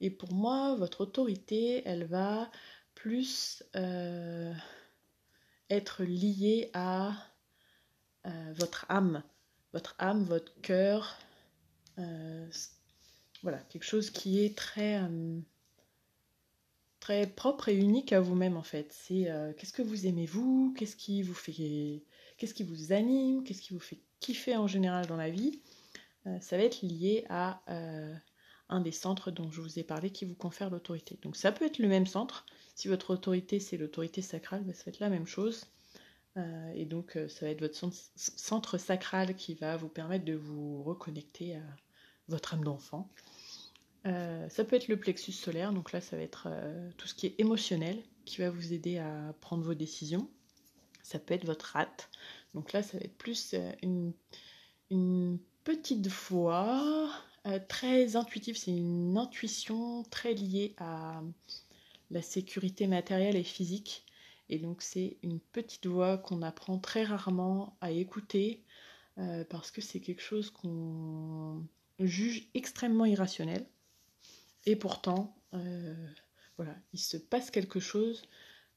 Et 0.00 0.10
pour 0.10 0.32
moi, 0.32 0.76
votre 0.76 1.02
autorité, 1.02 1.82
elle 1.84 2.04
va 2.04 2.50
plus 2.94 3.62
être 5.68 6.02
liée 6.04 6.70
à 6.72 7.12
votre 8.54 8.86
âme, 8.88 9.22
votre 9.72 9.94
âme, 9.98 10.24
votre 10.24 10.58
cœur, 10.62 11.18
voilà, 13.42 13.58
quelque 13.68 13.84
chose 13.84 14.10
qui 14.10 14.42
est 14.42 14.56
très, 14.56 15.02
euh, 15.02 15.40
propre 17.36 17.68
et 17.68 17.76
unique 17.76 18.12
à 18.12 18.20
vous-même 18.20 18.56
en 18.56 18.62
fait. 18.62 18.92
C'est 18.92 19.30
euh, 19.30 19.52
qu'est-ce 19.54 19.72
que 19.72 19.82
vous 19.82 20.06
aimez 20.06 20.26
vous, 20.26 20.74
qu'est-ce 20.76 20.96
qui 20.96 21.22
vous 21.22 21.34
fait, 21.34 22.02
qu'est-ce 22.40 22.54
qui 22.54 22.64
vous 22.64 22.92
anime, 22.92 23.44
qu'est-ce 23.44 23.62
qui 23.62 23.72
vous 23.72 23.80
fait 23.80 24.00
kiffer 24.18 24.56
en 24.56 24.66
général 24.66 25.06
dans 25.06 25.16
la 25.16 25.30
vie. 25.30 25.60
Euh, 26.26 26.40
ça 26.40 26.56
va 26.56 26.64
être 26.64 26.82
lié 26.82 27.24
à 27.28 27.62
un 28.68 28.80
des 28.80 28.92
centres 28.92 29.30
dont 29.30 29.50
je 29.50 29.60
vous 29.60 29.78
ai 29.78 29.84
parlé 29.84 30.10
qui 30.10 30.24
vous 30.24 30.34
confère 30.34 30.70
l'autorité. 30.70 31.18
Donc 31.22 31.36
ça 31.36 31.52
peut 31.52 31.64
être 31.64 31.78
le 31.78 31.88
même 31.88 32.06
centre. 32.06 32.46
Si 32.74 32.88
votre 32.88 33.14
autorité 33.14 33.60
c'est 33.60 33.76
l'autorité 33.76 34.22
sacrale, 34.22 34.64
bah, 34.64 34.74
ça 34.74 34.84
va 34.84 34.90
être 34.90 35.00
la 35.00 35.10
même 35.10 35.26
chose. 35.26 35.66
et 36.74 36.86
donc 36.86 37.18
ça 37.28 37.46
va 37.46 37.52
être 37.52 37.60
votre 37.60 37.76
centre 38.16 38.78
sacral 38.78 39.36
qui 39.36 39.54
va 39.54 39.76
vous 39.76 39.88
permettre 39.88 40.24
de 40.24 40.34
vous 40.34 40.82
reconnecter 40.82 41.56
à 41.56 41.62
votre 42.28 42.54
âme 42.54 42.64
d'enfant. 42.64 43.08
Euh, 44.06 44.48
ça 44.48 44.64
peut 44.64 44.76
être 44.76 44.88
le 44.88 44.98
plexus 44.98 45.32
solaire, 45.32 45.72
donc 45.72 45.92
là 45.92 46.00
ça 46.00 46.16
va 46.16 46.22
être 46.22 46.48
euh, 46.50 46.90
tout 46.96 47.06
ce 47.06 47.14
qui 47.14 47.26
est 47.26 47.34
émotionnel 47.38 48.02
qui 48.24 48.40
va 48.40 48.50
vous 48.50 48.72
aider 48.72 48.98
à 48.98 49.34
prendre 49.40 49.62
vos 49.62 49.74
décisions. 49.74 50.28
Ça 51.10 51.18
peut 51.18 51.34
être 51.34 51.44
votre 51.44 51.66
rate, 51.66 52.08
donc 52.54 52.72
là 52.72 52.82
ça 52.82 52.98
va 52.98 53.04
être 53.04 53.16
plus 53.16 53.54
euh, 53.54 53.72
une, 53.82 54.12
une, 54.90 55.38
petite 55.64 56.06
voix 56.06 57.10
très 57.68 58.16
intuitive, 58.16 58.56
c'est 58.56 58.70
une 58.70 59.16
intuition 59.18 60.04
très 60.04 60.34
liée 60.34 60.74
à 60.78 61.22
la 62.10 62.22
sécurité 62.22 62.86
matérielle 62.86 63.36
et 63.36 63.44
physique. 63.44 64.04
Et 64.48 64.58
donc 64.58 64.82
c'est 64.82 65.18
une 65.22 65.38
petite 65.38 65.86
voix 65.86 66.16
qu'on 66.16 66.42
apprend 66.42 66.78
très 66.78 67.04
rarement 67.04 67.76
à 67.82 67.90
écouter 67.90 68.64
parce 69.50 69.70
que 69.70 69.82
c'est 69.82 70.00
quelque 70.00 70.22
chose 70.22 70.50
qu'on 70.50 71.62
juge 71.98 72.48
extrêmement 72.54 73.04
irrationnel. 73.04 73.66
Et 74.66 74.76
pourtant, 74.76 75.34
euh, 75.54 75.94
voilà, 76.56 76.74
il 76.92 76.98
se 77.00 77.16
passe 77.16 77.50
quelque 77.50 77.80
chose 77.80 78.22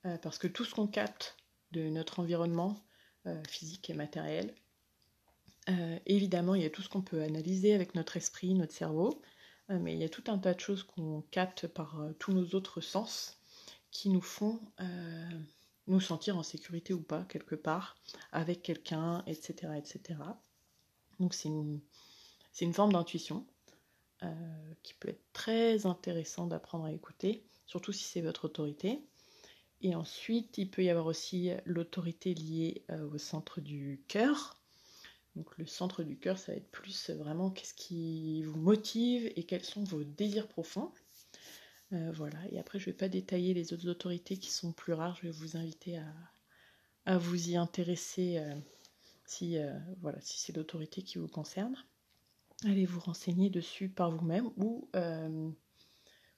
euh, 0.05 0.17
parce 0.17 0.37
que 0.37 0.47
tout 0.47 0.65
ce 0.65 0.73
qu'on 0.73 0.87
capte 0.87 1.37
de 1.73 1.89
notre 1.89 2.19
environnement 2.19 2.81
euh, 3.25 3.41
physique 3.47 3.89
et 3.89 3.93
matériel, 3.93 4.53
évidemment, 6.05 6.55
il 6.55 6.61
y 6.61 6.65
a 6.65 6.69
tout 6.69 6.81
ce 6.81 6.89
qu'on 6.89 7.01
peut 7.01 7.21
analyser 7.23 7.73
avec 7.73 7.95
notre 7.95 8.17
esprit, 8.17 8.53
notre 8.53 8.73
cerveau, 8.73 9.21
mais 9.69 9.93
il 9.93 9.99
y 9.99 10.03
a 10.03 10.09
tout 10.09 10.25
un 10.27 10.37
tas 10.37 10.53
de 10.53 10.59
choses 10.59 10.83
qu'on 10.83 11.23
capte 11.31 11.67
par 11.67 11.97
tous 12.19 12.33
nos 12.33 12.49
autres 12.49 12.81
sens 12.81 13.39
qui 13.89 14.09
nous 14.09 14.19
font 14.19 14.59
nous 15.87 16.01
sentir 16.01 16.37
en 16.37 16.43
sécurité 16.43 16.93
ou 16.93 17.01
pas 17.01 17.23
quelque 17.23 17.55
part 17.55 17.95
avec 18.33 18.61
quelqu'un, 18.61 19.23
etc., 19.25 19.71
etc. 19.77 20.19
Donc 21.21 21.33
c'est 21.33 21.47
une, 21.47 21.79
une 22.61 22.73
forme 22.73 22.93
d'intuition 22.93 23.45
euh, 24.23 24.73
qui 24.83 24.93
peut 24.93 25.09
être 25.09 25.33
très 25.33 25.85
intéressant 25.85 26.47
d'apprendre 26.47 26.85
à 26.85 26.91
écouter, 26.91 27.43
surtout 27.65 27.91
si 27.91 28.03
c'est 28.03 28.21
votre 28.21 28.45
autorité. 28.45 29.01
Et 29.83 29.95
ensuite, 29.95 30.57
il 30.57 30.69
peut 30.69 30.83
y 30.83 30.89
avoir 30.89 31.05
aussi 31.05 31.51
l'autorité 31.65 32.33
liée 32.33 32.83
euh, 32.89 33.07
au 33.09 33.17
centre 33.17 33.61
du 33.61 34.01
cœur. 34.07 34.57
Donc 35.35 35.57
le 35.57 35.65
centre 35.65 36.03
du 36.03 36.17
cœur, 36.17 36.37
ça 36.37 36.51
va 36.51 36.57
être 36.57 36.71
plus 36.71 37.09
vraiment 37.09 37.49
qu'est-ce 37.51 37.73
qui 37.73 38.43
vous 38.43 38.59
motive 38.59 39.31
et 39.35 39.43
quels 39.43 39.63
sont 39.63 39.83
vos 39.83 40.03
désirs 40.03 40.47
profonds. 40.47 40.91
Euh, 41.91 42.11
voilà, 42.13 42.39
et 42.51 42.59
après 42.59 42.79
je 42.79 42.89
ne 42.89 42.93
vais 42.93 42.97
pas 42.97 43.09
détailler 43.09 43.53
les 43.53 43.73
autres 43.73 43.87
autorités 43.87 44.37
qui 44.37 44.51
sont 44.51 44.71
plus 44.71 44.93
rares, 44.93 45.15
je 45.17 45.23
vais 45.23 45.31
vous 45.31 45.57
inviter 45.57 45.99
à, 47.05 47.17
vous 47.17 47.49
y 47.49 47.57
intéresser 47.57 48.41
si, 49.25 49.57
voilà, 50.01 50.19
si 50.21 50.39
c'est 50.39 50.55
l'autorité 50.55 51.01
qui 51.03 51.17
vous 51.17 51.27
concerne 51.27 51.75
allez 52.65 52.85
vous 52.85 52.99
renseigner 52.99 53.49
dessus 53.49 53.89
par 53.89 54.11
vous-même 54.11 54.49
ou, 54.57 54.89
euh, 54.95 55.49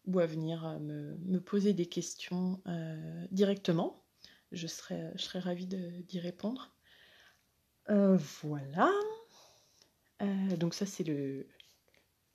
ou 0.08 0.20
à 0.20 0.26
venir 0.26 0.66
euh, 0.66 0.80
me, 0.80 1.40
poser 1.40 1.74
des 1.74 1.86
questions 1.86 2.62
euh, 2.68 3.26
directement. 3.32 4.04
Je 4.52 4.68
serais, 4.68 5.12
je 5.16 5.24
serais 5.24 5.40
ravie 5.40 5.68
d'y 5.68 6.20
répondre. 6.20 6.72
voilà. 7.88 8.92
donc 10.58 10.74
ça 10.74 10.86
c'est 10.86 11.04
le, 11.04 11.48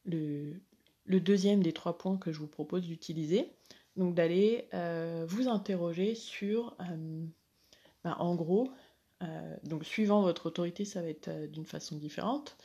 le, 0.04 1.20
deuxième 1.20 1.62
des 1.62 1.72
trois 1.72 1.96
points 1.96 2.18
que 2.18 2.32
je 2.32 2.38
vous 2.38 2.48
propose 2.48 2.82
d'utiliser. 2.82 3.52
Donc 3.96 4.14
d'aller 4.14 4.68
vous 5.28 5.48
interroger 5.48 6.14
sur, 6.14 6.76
ben, 6.78 8.16
en 8.18 8.34
gros, 8.34 8.70
donc 9.64 9.84
suivant 9.84 10.22
votre 10.22 10.46
autorité, 10.46 10.84
ça 10.84 11.00
va 11.00 11.08
être 11.08 11.46
d'une 11.46 11.66
façon 11.66 11.96
différente 11.96 12.56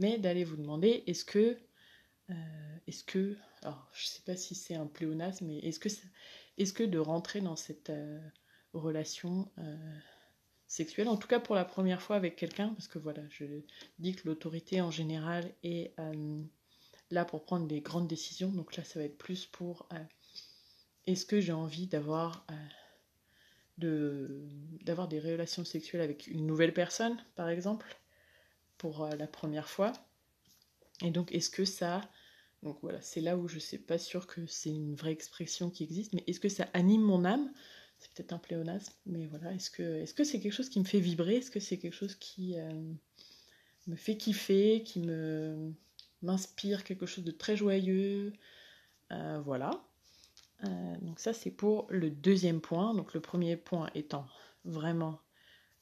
mais 0.00 0.18
d'aller 0.18 0.42
vous 0.42 0.56
demander 0.56 1.04
est-ce 1.06 1.24
que, 1.24 1.56
euh, 2.30 2.76
est-ce 2.86 3.04
que, 3.04 3.36
alors 3.62 3.88
je 3.92 4.06
sais 4.06 4.22
pas 4.24 4.36
si 4.36 4.54
c'est 4.54 4.74
un 4.74 4.86
pléonasme, 4.86 5.46
mais 5.46 5.58
est-ce 5.58 5.80
que, 5.80 5.88
est-ce 6.58 6.72
que 6.72 6.84
de 6.84 6.98
rentrer 6.98 7.40
dans 7.40 7.56
cette 7.56 7.90
euh, 7.90 8.20
relation, 8.72 9.50
euh, 9.58 9.76
sexuelle, 10.66 11.08
en 11.08 11.16
tout 11.16 11.26
cas 11.26 11.40
pour 11.40 11.56
la 11.56 11.64
première 11.64 12.00
fois 12.00 12.16
avec 12.16 12.36
quelqu'un, 12.36 12.68
parce 12.68 12.86
que 12.86 12.98
voilà, 12.98 13.22
je 13.30 13.44
dis 13.98 14.14
que 14.14 14.28
l'autorité 14.28 14.80
en 14.80 14.92
général 14.92 15.52
est 15.64 15.92
là 17.10 17.24
pour 17.24 17.42
prendre 17.42 17.66
des 17.66 17.80
grandes 17.80 18.06
décisions, 18.06 18.50
donc 18.50 18.76
là 18.76 18.84
ça 18.84 19.00
va 19.00 19.04
être 19.04 19.18
plus 19.18 19.46
pour 19.46 19.88
est-ce 21.08 21.26
que 21.26 21.40
j'ai 21.40 21.50
envie 21.50 21.88
d'avoir 21.88 22.46
des 23.78 25.18
relations 25.18 25.64
sexuelles 25.64 26.02
avec 26.02 26.28
une 26.28 26.46
nouvelle 26.46 26.72
personne, 26.72 27.16
par 27.34 27.48
exemple, 27.48 27.98
pour 28.78 29.08
la 29.08 29.26
première 29.26 29.68
fois? 29.68 29.92
Et 31.02 31.10
donc, 31.10 31.32
est-ce 31.32 31.50
que 31.50 31.64
ça 31.64 32.02
donc 32.62 32.78
voilà, 32.82 33.00
c'est 33.00 33.22
là 33.22 33.38
où 33.38 33.48
je 33.48 33.54
ne 33.54 33.60
suis 33.60 33.78
pas 33.78 33.98
sûre 33.98 34.26
que 34.26 34.44
c'est 34.46 34.70
une 34.70 34.94
vraie 34.94 35.12
expression 35.12 35.70
qui 35.70 35.82
existe, 35.82 36.12
mais 36.12 36.22
est-ce 36.26 36.40
que 36.40 36.50
ça 36.50 36.68
anime 36.74 37.02
mon 37.02 37.24
âme? 37.24 37.50
C'est 37.98 38.12
peut-être 38.12 38.32
un 38.32 38.38
pléonasme, 38.38 38.92
mais 39.06 39.26
voilà, 39.26 39.52
est-ce 39.54 39.70
que 39.70 40.24
c'est 40.24 40.40
quelque 40.40 40.52
chose 40.52 40.68
qui 40.68 40.78
me 40.78 40.84
fait 40.84 41.00
vibrer? 41.00 41.36
Est-ce 41.36 41.50
que 41.50 41.60
c'est 41.60 41.78
quelque 41.78 41.94
chose 41.94 42.14
qui 42.14 42.58
euh, 42.58 42.72
me 43.86 43.96
fait 43.96 44.16
kiffer, 44.16 44.82
qui 44.82 45.00
m'inspire 46.22 46.84
quelque 46.84 47.06
chose 47.06 47.24
de 47.24 47.30
très 47.30 47.56
joyeux? 47.56 48.32
Euh, 49.12 49.40
Voilà. 49.44 49.70
Euh, 50.64 50.96
donc 51.00 51.18
ça 51.18 51.32
c'est 51.32 51.50
pour 51.50 51.86
le 51.88 52.10
deuxième 52.10 52.60
point. 52.60 52.94
Donc 52.94 53.14
le 53.14 53.20
premier 53.20 53.56
point 53.56 53.90
étant 53.94 54.26
vraiment 54.64 55.18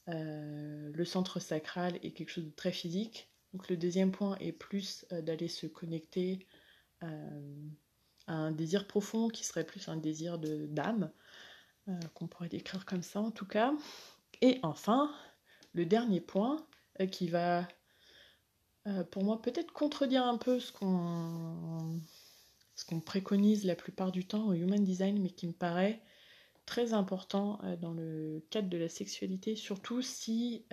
le 0.07 1.05
centre 1.05 1.39
sacral 1.39 1.99
et 2.01 2.11
quelque 2.13 2.29
chose 2.29 2.45
de 2.45 2.49
très 2.55 2.71
physique. 2.71 3.29
Donc 3.53 3.69
le 3.69 3.77
deuxième 3.77 4.11
point 4.11 4.37
est 4.39 4.53
plus 4.53 5.05
d'aller 5.11 5.47
se 5.47 5.67
connecter 5.67 6.47
un 7.01 8.51
désir 8.51 8.87
profond 8.87 9.27
qui 9.27 9.43
serait 9.43 9.65
plus 9.65 9.87
un 9.89 9.97
désir 9.97 10.37
de 10.37 10.67
d'âme, 10.67 11.11
euh, 11.87 11.99
qu'on 12.13 12.27
pourrait 12.27 12.49
décrire 12.49 12.85
comme 12.85 13.01
ça 13.01 13.19
en 13.19 13.31
tout 13.31 13.47
cas. 13.47 13.73
Et 14.41 14.59
enfin, 14.63 15.11
le 15.73 15.85
dernier 15.85 16.21
point 16.21 16.65
euh, 16.99 17.07
qui 17.07 17.27
va 17.27 17.67
pour 19.11 19.23
moi 19.23 19.39
peut-être 19.39 19.71
contredire 19.71 20.25
un 20.25 20.37
peu 20.37 20.59
ce 20.59 20.71
qu'on 20.71 22.01
préconise 23.05 23.63
la 23.65 23.75
plupart 23.75 24.11
du 24.11 24.25
temps 24.25 24.47
au 24.47 24.53
human 24.53 24.83
design, 24.83 25.21
mais 25.21 25.29
qui 25.29 25.45
me 25.45 25.53
paraît 25.53 26.01
très 26.65 26.93
important 26.93 27.59
dans 27.81 27.93
le 27.93 28.43
cadre 28.49 28.67
de 28.67 28.77
la 28.77 28.89
sexualité, 28.89 29.55
surtout 29.55 30.01
si 30.01 30.65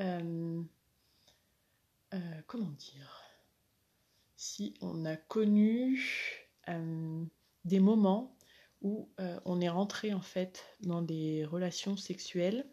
comment 2.47 2.71
dire? 2.78 3.25
Si 4.37 4.75
on 4.81 5.05
a 5.05 5.16
connu 5.16 6.00
euh, 6.69 7.25
des 7.64 7.81
moments 7.81 8.37
où 8.83 9.09
euh, 9.21 9.40
on 9.45 9.61
est 9.61 9.69
rentré 9.69 10.12
en 10.12 10.21
fait 10.21 10.64
dans 10.81 11.02
des 11.02 11.45
relations 11.45 11.97
sexuelles 11.97 12.66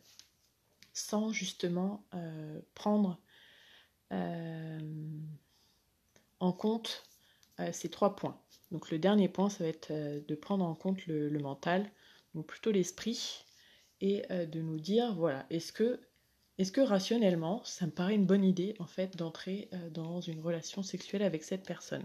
sans 0.92 1.32
justement 1.32 2.06
euh, 2.14 2.62
prendre 2.76 3.20
en 6.40 6.54
compte 6.54 7.04
ces 7.72 7.90
trois 7.90 8.16
points. 8.16 8.40
Donc 8.70 8.92
le 8.92 9.00
dernier 9.00 9.28
point, 9.28 9.50
ça 9.50 9.64
va 9.64 9.70
être 9.72 9.92
de 9.92 10.36
prendre 10.36 10.64
en 10.64 10.76
compte 10.76 11.08
le, 11.08 11.30
le 11.30 11.40
mental, 11.40 11.90
donc 12.36 12.46
plutôt 12.46 12.70
l'esprit, 12.70 13.44
et 14.02 14.22
de 14.30 14.62
nous 14.62 14.80
dire, 14.80 15.16
voilà, 15.16 15.48
est-ce 15.50 15.74
que 15.74 16.00
est-ce 16.58 16.72
que 16.72 16.82
rationnellement, 16.82 17.64
ça 17.66 17.86
me 17.86 17.92
paraît 17.92 18.16
une 18.16 18.26
bonne 18.26 18.44
idée 18.44 18.76
en 18.80 18.86
fait 18.86 19.18
d'entrer 19.18 19.70
euh, 19.74 19.90
dans 19.90 20.22
une 20.22 20.40
relation 20.40 20.84
sexuelle 20.84 21.24
avec 21.24 21.44
cette 21.44 21.66
personne? 21.66 22.04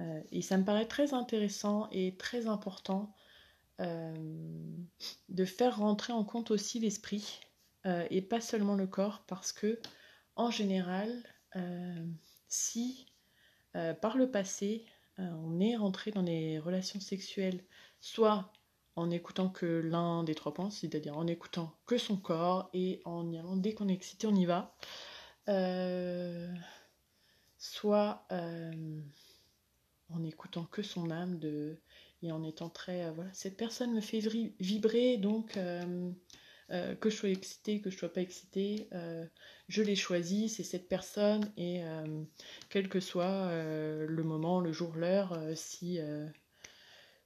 Euh, 0.00 0.20
Et 0.32 0.42
ça 0.42 0.56
me 0.58 0.64
paraît 0.64 0.86
très 0.86 1.14
intéressant 1.14 1.88
et 1.92 2.16
très 2.16 2.46
important 2.46 3.14
euh, 3.80 4.14
de 5.28 5.44
faire 5.44 5.78
rentrer 5.78 6.12
en 6.12 6.24
compte 6.24 6.50
aussi 6.50 6.80
l'esprit 6.80 7.40
et 8.10 8.20
pas 8.20 8.42
seulement 8.42 8.74
le 8.74 8.86
corps 8.86 9.24
parce 9.26 9.50
que 9.50 9.80
en 10.36 10.50
général, 10.50 11.22
si 12.48 13.06
par 13.72 14.18
le 14.18 14.30
passé 14.30 14.84
on 15.16 15.58
est 15.58 15.76
rentré 15.76 16.10
dans 16.10 16.24
des 16.24 16.58
relations 16.58 17.00
sexuelles 17.00 17.64
soit 18.00 18.52
en 18.98 19.10
écoutant 19.10 19.48
que 19.48 19.66
l'un 19.66 20.24
des 20.24 20.34
trois 20.34 20.52
points, 20.52 20.70
c'est-à-dire 20.70 21.16
en 21.16 21.26
écoutant 21.28 21.72
que 21.86 21.98
son 21.98 22.16
corps 22.16 22.68
et 22.74 23.00
en 23.04 23.30
y 23.30 23.38
allant 23.38 23.56
dès 23.56 23.72
qu'on 23.72 23.88
est 23.88 23.94
excité, 23.94 24.26
on 24.26 24.34
y 24.34 24.44
va. 24.44 24.74
Euh, 25.48 26.52
soit 27.58 28.26
euh, 28.32 29.00
en 30.10 30.24
écoutant 30.24 30.64
que 30.64 30.82
son 30.82 31.10
âme 31.10 31.38
de, 31.38 31.78
et 32.22 32.32
en 32.32 32.42
étant 32.42 32.68
très 32.68 33.04
euh, 33.04 33.12
voilà 33.12 33.32
cette 33.32 33.56
personne 33.56 33.94
me 33.94 34.00
fait 34.00 34.20
vibrer 34.60 35.16
donc 35.16 35.54
que 35.54 37.10
je 37.10 37.16
sois 37.16 37.30
excité 37.30 37.80
que 37.80 37.88
je 37.88 37.96
sois 37.96 38.12
pas 38.12 38.20
excité 38.20 38.88
je 39.68 39.82
l'ai 39.82 39.96
choisi 39.96 40.50
c'est 40.50 40.62
cette 40.62 40.88
personne 40.88 41.50
et 41.56 41.82
quel 42.68 42.88
que 42.88 43.00
soit 43.00 43.50
le 43.50 44.22
moment 44.22 44.60
le 44.60 44.70
jour 44.70 44.94
l'heure 44.94 45.36
si 45.54 45.98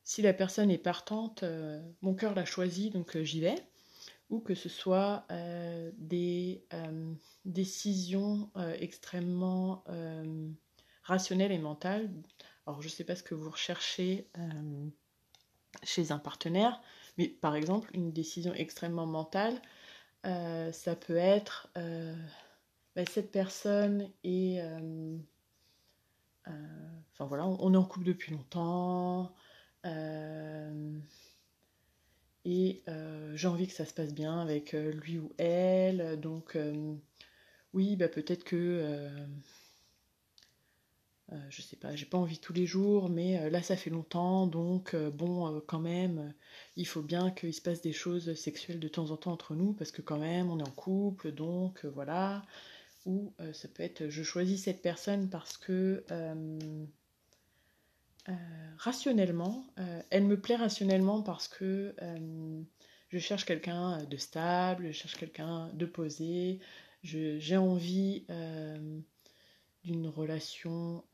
si 0.05 0.23
la 0.23 0.33
personne 0.33 0.71
est 0.71 0.79
partante, 0.79 1.43
euh, 1.43 1.81
mon 2.01 2.15
cœur 2.15 2.35
l'a 2.35 2.45
choisi, 2.45 2.91
donc 2.91 3.17
euh, 3.17 3.25
j'y 3.25 3.41
vais. 3.41 3.55
Ou 4.31 4.41
que 4.41 4.55
ce 4.55 4.69
soit 4.69 5.27
euh, 5.31 5.91
des 5.99 6.65
décisions 7.45 8.51
extrêmement 8.81 9.85
rationnelles 11.03 11.53
et 11.53 11.59
mentales. 11.59 12.11
Alors 12.67 12.81
je 12.81 12.87
ne 12.87 12.93
sais 12.93 13.05
pas 13.05 13.15
ce 13.15 13.23
que 13.23 13.35
vous 13.35 13.51
recherchez 13.51 14.27
chez 15.83 16.13
un 16.13 16.19
partenaire, 16.19 16.81
mais 17.19 17.29
par 17.29 17.55
exemple, 17.57 17.91
une 17.93 18.11
décision 18.11 18.55
extrêmement 18.55 19.05
mentale, 19.05 19.61
ça 20.25 20.97
peut 20.97 21.17
être 21.17 21.69
bah, 21.77 23.05
cette 23.05 23.33
personne 23.33 24.09
est... 24.25 24.63
Enfin 26.47 27.27
voilà, 27.27 27.47
on, 27.47 27.75
est 27.75 27.77
en 27.77 27.85
couple 27.85 28.07
depuis 28.07 28.33
longtemps, 28.33 29.31
euh, 29.85 30.99
et 32.45 32.83
euh, 32.89 33.37
j'ai 33.37 33.49
envie 33.49 33.67
que 33.67 33.73
ça 33.73 33.85
se 33.85 33.95
passe 33.95 34.15
bien 34.15 34.41
avec 34.41 34.75
euh, 34.75 34.93
lui 34.93 35.19
ou 35.19 35.33
elle. 35.39 36.21
Donc 36.21 36.57
oui, 37.73 37.97
bah 37.97 38.09
peut-être 38.09 38.45
que 38.45 39.09
je 41.49 41.63
sais 41.63 41.77
pas, 41.77 41.97
j'ai 41.97 42.05
pas 42.05 42.19
envie 42.19 42.39
tous 42.39 42.53
les 42.53 42.67
jours, 42.67 43.09
mais 43.09 43.49
là 43.49 43.63
ça 43.63 43.75
fait 43.75 43.89
longtemps, 43.89 44.47
donc 44.47 44.95
bon, 44.95 45.63
quand 45.67 45.79
même, 45.81 46.35
il 46.77 46.87
faut 46.87 47.01
bien 47.01 47.31
qu'il 47.31 47.55
se 47.55 47.63
passe 47.63 47.81
des 47.81 47.95
choses 47.95 48.35
sexuelles 48.35 48.81
de 48.81 48.89
temps 48.89 49.11
en 49.11 49.17
temps 49.17 49.33
entre 49.33 49.55
nous, 49.55 49.73
parce 49.73 49.93
que 49.93 50.03
quand 50.03 50.19
même, 50.19 50.51
on 50.51 50.59
est 50.59 50.69
en 50.69 50.71
couple, 50.73 51.33
donc 51.33 51.87
voilà. 51.87 52.43
Ou 53.07 53.33
ça 53.55 53.69
peut 53.69 53.83
être, 53.83 54.09
je 54.09 54.23
choisis 54.23 54.65
cette 54.65 54.83
personne 54.83 55.31
parce 55.31 55.57
que 55.57 56.05
rationnellement. 58.79 59.67
Euh, 59.79 60.03
elle 60.11 60.25
me 60.25 60.41
plaît 60.41 60.57
rationnellement 60.57 61.23
parce 61.23 61.49
que 61.49 61.95
euh, 62.03 62.63
je 63.09 63.19
cherche 63.19 63.45
quelqu'un 63.45 64.03
de 64.05 64.17
stable, 64.17 64.89
je 64.89 64.93
cherche 64.93 65.17
quelqu'un 65.17 65.71
de 65.75 65.87
posé, 65.87 66.61
j'ai 67.03 67.57
envie 67.57 68.27
d'une 69.85 70.07
relation 70.07 71.05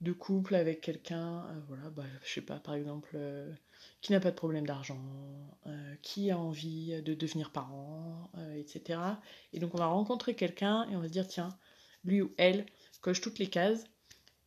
de 0.00 0.12
couple 0.12 0.54
avec 0.54 0.80
quelqu'un, 0.80 1.46
voilà, 1.66 1.90
bah, 1.90 2.04
je 2.22 2.30
sais 2.34 2.40
pas, 2.40 2.60
par 2.60 2.74
exemple, 2.74 3.18
qui 4.00 4.12
n'a 4.12 4.20
pas 4.20 4.30
de 4.30 4.36
problème 4.36 4.66
d'argent, 4.66 5.02
qui 6.02 6.30
a 6.30 6.38
envie 6.38 7.02
de 7.02 7.14
devenir 7.14 7.50
parent, 7.50 8.30
etc. 8.54 9.00
Et 9.52 9.58
donc 9.58 9.74
on 9.74 9.78
va 9.78 9.86
rencontrer 9.86 10.34
quelqu'un 10.34 10.86
et 10.90 10.96
on 10.96 11.00
va 11.00 11.08
se 11.08 11.12
dire, 11.12 11.26
tiens, 11.26 11.58
lui 12.04 12.20
ou 12.22 12.32
elle 12.36 12.66
coche 13.00 13.20
toutes 13.20 13.38
les 13.38 13.48
cases, 13.48 13.84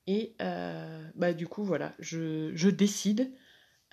et 0.08 0.36
euh, 0.42 1.10
bah, 1.16 1.34
du 1.34 1.48
coup, 1.48 1.64
voilà, 1.64 1.94
je, 2.00 2.70
décide 2.70 3.32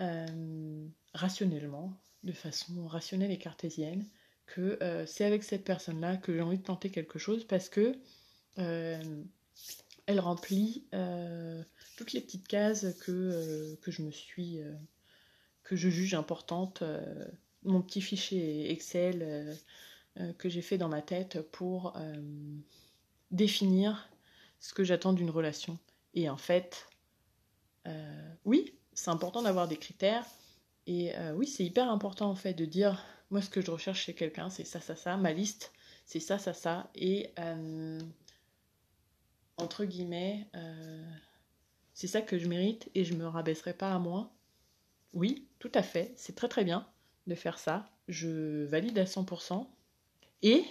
euh, 0.01 0.87
rationnellement, 1.15 1.93
de 2.25 2.33
façon 2.33 2.87
rationnelle 2.87 3.31
et 3.31 3.39
cartésienne, 3.39 4.07
que 4.47 4.79
euh, 4.83 5.07
c'est 5.07 5.25
avec 5.25 5.45
cette 5.45 5.65
personne-là 5.65 6.17
que 6.17 6.35
j'ai 6.35 6.41
envie 6.41 6.59
de 6.59 6.65
tenter 6.65 6.91
quelque 6.91 7.19
chose 7.19 7.45
parce 7.45 7.69
que 7.69 7.95
elle 10.07 10.21
remplit 10.21 10.85
toutes 11.97 12.13
les 12.13 12.21
petites 12.21 12.47
cases 12.47 12.95
que, 13.01 13.75
que 13.81 13.91
je 13.91 14.03
me 14.03 14.11
suis. 14.11 14.61
que 15.63 15.77
je 15.77 15.89
juge 15.89 16.13
importantes. 16.13 16.83
mon 17.63 17.81
petit 17.81 18.03
fichier 18.03 18.71
Excel 18.71 19.57
que 20.37 20.51
j'ai 20.51 20.61
fait 20.61 20.77
dans 20.77 20.91
ma 20.91 21.01
tête 21.01 21.41
pour 21.53 21.97
définir 23.31 24.11
ce 24.59 24.75
que 24.75 24.85
j'attends 24.85 25.15
d'une 25.15 25.31
relation. 25.31 25.79
Et 26.15 26.29
en 26.29 26.37
fait, 26.37 26.89
euh, 27.87 28.35
oui, 28.45 28.75
c'est 28.93 29.11
important 29.11 29.43
d'avoir 29.43 29.69
des 29.69 29.77
critères. 29.77 30.27
Et 30.87 31.17
euh, 31.17 31.35
oui, 31.35 31.47
c'est 31.47 31.65
hyper 31.65 31.91
important 31.91 32.31
en 32.31 32.35
fait 32.35 32.55
de 32.55 32.65
dire, 32.65 33.05
moi 33.31 33.43
ce 33.43 33.51
que 33.51 33.61
je 33.61 33.71
recherche 33.71 34.05
chez 34.05 34.15
quelqu'un, 34.15 34.51
c'est 34.51 34.65
ça, 34.65 34.81
ça, 34.81 34.97
ça. 34.97 35.17
Ma 35.17 35.33
liste, 35.33 35.73
c'est 36.07 36.21
ça, 36.21 36.39
ça, 36.39 36.53
ça. 36.53 36.91
Et 36.95 37.33
euh, 37.39 38.01
entre 39.57 39.85
guillemets, 39.85 40.49
c'est 41.95 42.07
ça 42.07 42.23
que 42.23 42.39
je 42.39 42.49
mérite 42.49 42.91
et 42.95 43.05
je 43.05 43.15
me 43.15 43.27
rabaisserai 43.27 43.75
pas 43.75 43.93
à 43.95 43.99
moi. 43.99 44.33
Oui, 45.13 45.49
tout 45.59 45.73
à 45.75 45.83
fait, 45.83 46.13
c'est 46.17 46.35
très 46.35 46.49
très 46.49 46.65
bien 46.65 46.87
de 47.27 47.35
faire 47.35 47.59
ça. 47.59 47.91
Je 48.09 48.65
valide 48.65 48.99
à 48.99 49.05
100%. 49.05 49.67
et 50.43 50.65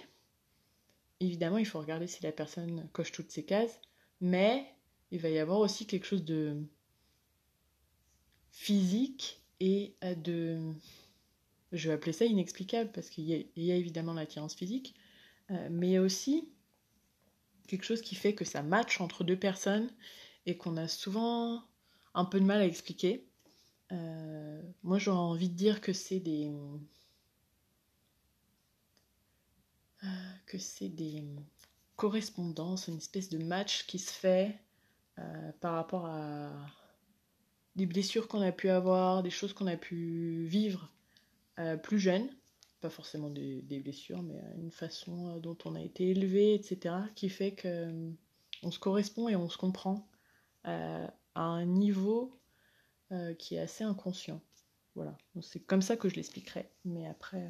évidemment, 1.20 1.58
il 1.58 1.66
faut 1.66 1.78
regarder 1.78 2.06
si 2.06 2.22
la 2.22 2.32
personne 2.32 2.88
coche 2.92 3.12
toutes 3.12 3.30
ces 3.30 3.44
cases, 3.44 3.80
mais 4.20 4.66
il 5.10 5.20
va 5.20 5.28
y 5.28 5.38
avoir 5.38 5.60
aussi 5.60 5.86
quelque 5.86 6.06
chose 6.06 6.24
de 6.24 6.56
physique 8.52 9.40
et 9.60 9.94
de 10.02 10.74
je 11.72 11.88
vais 11.88 11.94
appeler 11.94 12.12
ça 12.12 12.24
inexplicable 12.24 12.90
parce 12.92 13.10
qu'il 13.10 13.24
y, 13.24 13.72
a 13.72 13.76
évidemment 13.76 14.12
l'attirance 14.12 14.54
physique, 14.54 14.94
euh, 15.50 15.68
mais 15.70 15.98
aussi 15.98 16.48
quelque 17.68 17.84
chose 17.84 18.02
qui 18.02 18.16
fait 18.16 18.34
que 18.34 18.44
ça 18.44 18.62
match 18.62 19.00
entre 19.00 19.22
deux 19.22 19.38
personnes 19.38 19.88
et 20.46 20.56
qu'on 20.56 20.76
a 20.76 20.88
souvent 20.88 21.62
un 22.14 22.24
peu 22.24 22.40
de 22.40 22.44
mal 22.44 22.60
à 22.60 22.66
expliquer. 22.66 23.28
Euh, 23.92 24.62
moi, 24.82 24.98
j'aurais 24.98 25.18
envie 25.18 25.48
de 25.48 25.54
dire 25.54 25.80
que 25.80 25.92
c'est 25.92 26.18
des 26.18 26.50
euh, 30.02 30.08
que 30.46 30.58
c'est 30.58 30.88
des 30.88 31.22
correspondances, 31.96 32.88
une 32.88 32.96
espèce 32.96 33.28
de 33.28 33.38
match 33.38 33.86
qui 33.86 33.98
se 33.98 34.10
fait 34.10 34.58
par 35.60 35.74
rapport 35.74 36.06
à 36.06 36.50
des 37.76 37.86
blessures 37.86 38.28
qu'on 38.28 38.40
a 38.40 38.52
pu 38.52 38.68
avoir, 38.68 39.22
des 39.22 39.30
choses 39.30 39.52
qu'on 39.52 39.66
a 39.66 39.76
pu 39.76 40.44
vivre 40.46 40.92
euh, 41.58 41.76
plus 41.76 41.98
jeune, 41.98 42.28
pas 42.80 42.90
forcément 42.90 43.30
des, 43.30 43.80
blessures, 43.82 44.22
mais 44.22 44.40
une 44.58 44.70
façon 44.70 45.36
euh, 45.36 45.40
dont 45.40 45.56
on 45.64 45.74
a 45.74 45.82
été 45.82 46.10
élevé, 46.10 46.54
etc., 46.54 46.94
qui 47.14 47.28
fait 47.28 47.52
que 47.52 47.68
euh, 47.68 48.10
on 48.62 48.70
se 48.70 48.78
correspond 48.78 49.28
et 49.28 49.36
on 49.36 49.48
se 49.48 49.56
comprend 49.56 50.06
à 50.64 51.10
un 51.36 51.64
niveau 51.64 52.38
qui 53.38 53.54
est 53.54 53.60
assez 53.60 53.82
inconscient. 53.82 54.42
Voilà, 54.94 55.16
c'est 55.40 55.60
comme 55.60 55.80
ça 55.80 55.96
que 55.96 56.10
je 56.10 56.16
l'expliquerai. 56.16 56.68
Mais 56.84 57.06
après, 57.06 57.48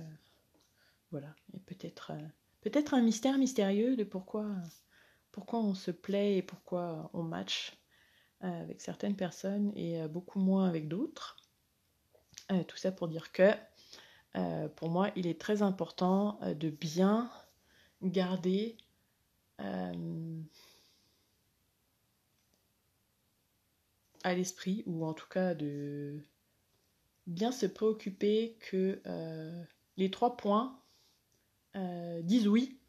voilà, 1.11 1.35
a 1.53 1.59
peut-être 1.67 2.13
peut-être 2.61 2.95
un 2.95 3.03
mystère 3.03 3.37
mystérieux 3.37 3.97
de 3.97 4.05
pourquoi, 4.05 4.47
pourquoi 5.33 5.61
on 5.61 5.75
se 5.75 5.91
plaît 5.91 6.37
et 6.39 6.43
pourquoi 6.43 7.11
on 7.13 7.23
match 7.23 7.77
avec 8.41 8.81
certaines 8.81 9.17
personnes 9.17 9.71
et 9.77 10.09
beaucoup 10.09 10.39
moins 10.39 10.67
avec 10.67 10.89
d'autres. 10.89 11.37
tout 12.49 12.77
ça 12.77 12.91
pour 12.91 13.09
dire 13.09 13.33
que 13.33 13.53
euh, 14.37 14.69
pour 14.69 14.91
moi, 14.91 15.11
il 15.17 15.27
est 15.27 15.41
très 15.41 15.63
important 15.63 16.39
euh, 16.43 16.55
de 16.55 16.71
bien 16.71 17.31
garder 18.03 18.77
euh, 19.61 20.43
à 24.23 24.35
l'esprit, 24.35 24.83
ou 24.87 25.05
en 25.05 25.15
tout 25.15 25.29
cas 25.29 25.55
de 25.55 26.23
bien 27.27 27.53
se 27.53 27.67
préoccuper 27.67 28.57
que 28.61 29.03
les 29.97 30.11
trois 30.11 30.37
points 30.37 30.81
disent 31.75 32.49
oui. 32.49 32.80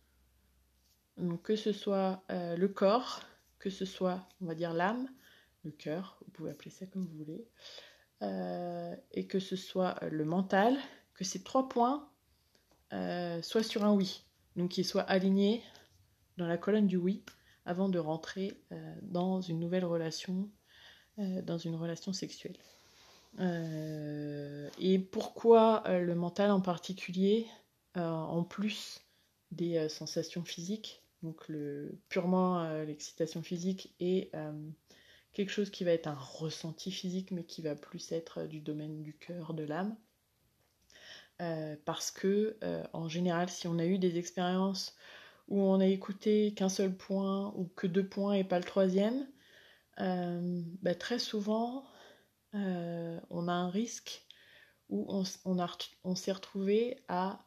Que 1.43 1.55
ce 1.55 1.71
soit 1.71 2.23
le 2.29 2.67
corps, 2.67 3.21
que 3.59 3.69
ce 3.69 3.85
soit, 3.85 4.27
on 4.41 4.45
va 4.45 4.55
dire, 4.55 4.73
l'âme, 4.73 5.07
le 5.63 5.71
cœur, 5.71 6.17
vous 6.25 6.31
pouvez 6.31 6.51
appeler 6.51 6.71
ça 6.71 6.85
comme 6.87 7.05
vous 7.05 7.17
voulez, 7.17 7.47
et 9.11 9.27
que 9.27 9.39
ce 9.39 9.55
soit 9.55 9.99
le 10.09 10.25
mental, 10.25 10.77
que 11.13 11.23
ces 11.23 11.43
trois 11.43 11.69
points 11.69 12.09
euh, 12.93 13.41
soient 13.41 13.63
sur 13.63 13.85
un 13.85 13.93
oui, 13.93 14.23
donc 14.55 14.71
qu'ils 14.71 14.85
soient 14.85 15.03
alignés 15.03 15.63
dans 16.37 16.47
la 16.47 16.57
colonne 16.57 16.87
du 16.87 16.97
oui 16.97 17.23
avant 17.65 17.87
de 17.87 17.99
rentrer 17.99 18.59
euh, 18.71 18.95
dans 19.01 19.39
une 19.39 19.59
nouvelle 19.59 19.85
relation, 19.85 20.49
euh, 21.19 21.41
dans 21.41 21.57
une 21.57 21.75
relation 21.75 22.11
sexuelle. 22.11 22.57
et 23.39 24.99
pourquoi 25.11 25.83
le 25.87 26.15
mental 26.15 26.51
en 26.51 26.59
particulier, 26.59 27.47
en 27.95 28.43
plus 28.43 28.99
des 29.51 29.87
sensations 29.87 30.43
physiques, 30.43 31.00
donc 31.23 31.51
purement 32.09 32.83
l'excitation 32.83 33.43
physique 33.43 33.93
et 33.99 34.31
quelque 35.33 35.51
chose 35.51 35.69
qui 35.69 35.83
va 35.83 35.91
être 35.91 36.07
un 36.07 36.15
ressenti 36.15 36.91
physique 36.91 37.31
mais 37.31 37.43
qui 37.43 37.61
va 37.61 37.75
plus 37.75 38.11
être 38.11 38.43
du 38.43 38.59
domaine 38.59 39.01
du 39.03 39.13
cœur, 39.13 39.53
de 39.53 39.63
l'âme. 39.63 39.95
Euh, 41.41 41.75
parce 41.85 42.11
que 42.11 42.57
euh, 42.63 42.83
en 42.93 43.07
général, 43.07 43.49
si 43.49 43.67
on 43.67 43.79
a 43.79 43.85
eu 43.85 43.97
des 43.97 44.19
expériences 44.19 44.95
où 45.47 45.59
on 45.59 45.79
a 45.79 45.87
écouté 45.87 46.53
qu'un 46.53 46.69
seul 46.69 46.95
point 46.95 47.51
ou 47.55 47.65
que 47.75 47.87
deux 47.87 48.07
points 48.07 48.33
et 48.33 48.43
pas 48.43 48.59
le 48.59 48.65
troisième, 48.65 49.27
euh, 49.99 50.61
bah, 50.81 50.95
très 50.95 51.19
souvent 51.19 51.85
on 52.53 53.47
a 53.47 53.53
un 53.53 53.69
risque 53.69 54.25
où 54.89 55.05
on, 55.07 55.23
on 56.03 56.15
s'est 56.15 56.31
retrouvé 56.33 57.01
à 57.07 57.45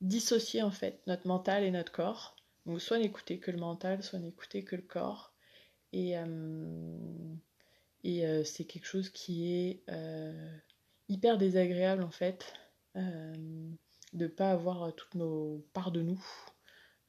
dissocier 0.00 0.62
en 0.62 0.70
fait 0.70 1.02
notre 1.06 1.26
mental 1.26 1.64
et 1.64 1.70
notre 1.70 1.92
corps. 1.92 2.37
Donc 2.68 2.80
soit 2.80 2.98
n'écouter 2.98 3.40
que 3.40 3.50
le 3.50 3.58
mental, 3.58 4.04
soit 4.04 4.20
n'écouter 4.20 4.62
que 4.62 4.76
le 4.76 4.82
corps. 4.82 5.32
Et, 5.92 6.14
et 8.04 8.44
c'est 8.44 8.64
quelque 8.66 8.86
chose 8.86 9.08
qui 9.08 9.50
est 9.50 9.82
hyper 11.08 11.38
désagréable 11.38 12.02
en 12.02 12.10
fait 12.10 12.52
euh, 12.96 13.34
de 14.12 14.24
ne 14.24 14.28
pas 14.28 14.50
avoir 14.50 14.94
toutes 14.94 15.14
nos 15.14 15.64
parts 15.72 15.92
de 15.92 16.02
nous 16.02 16.24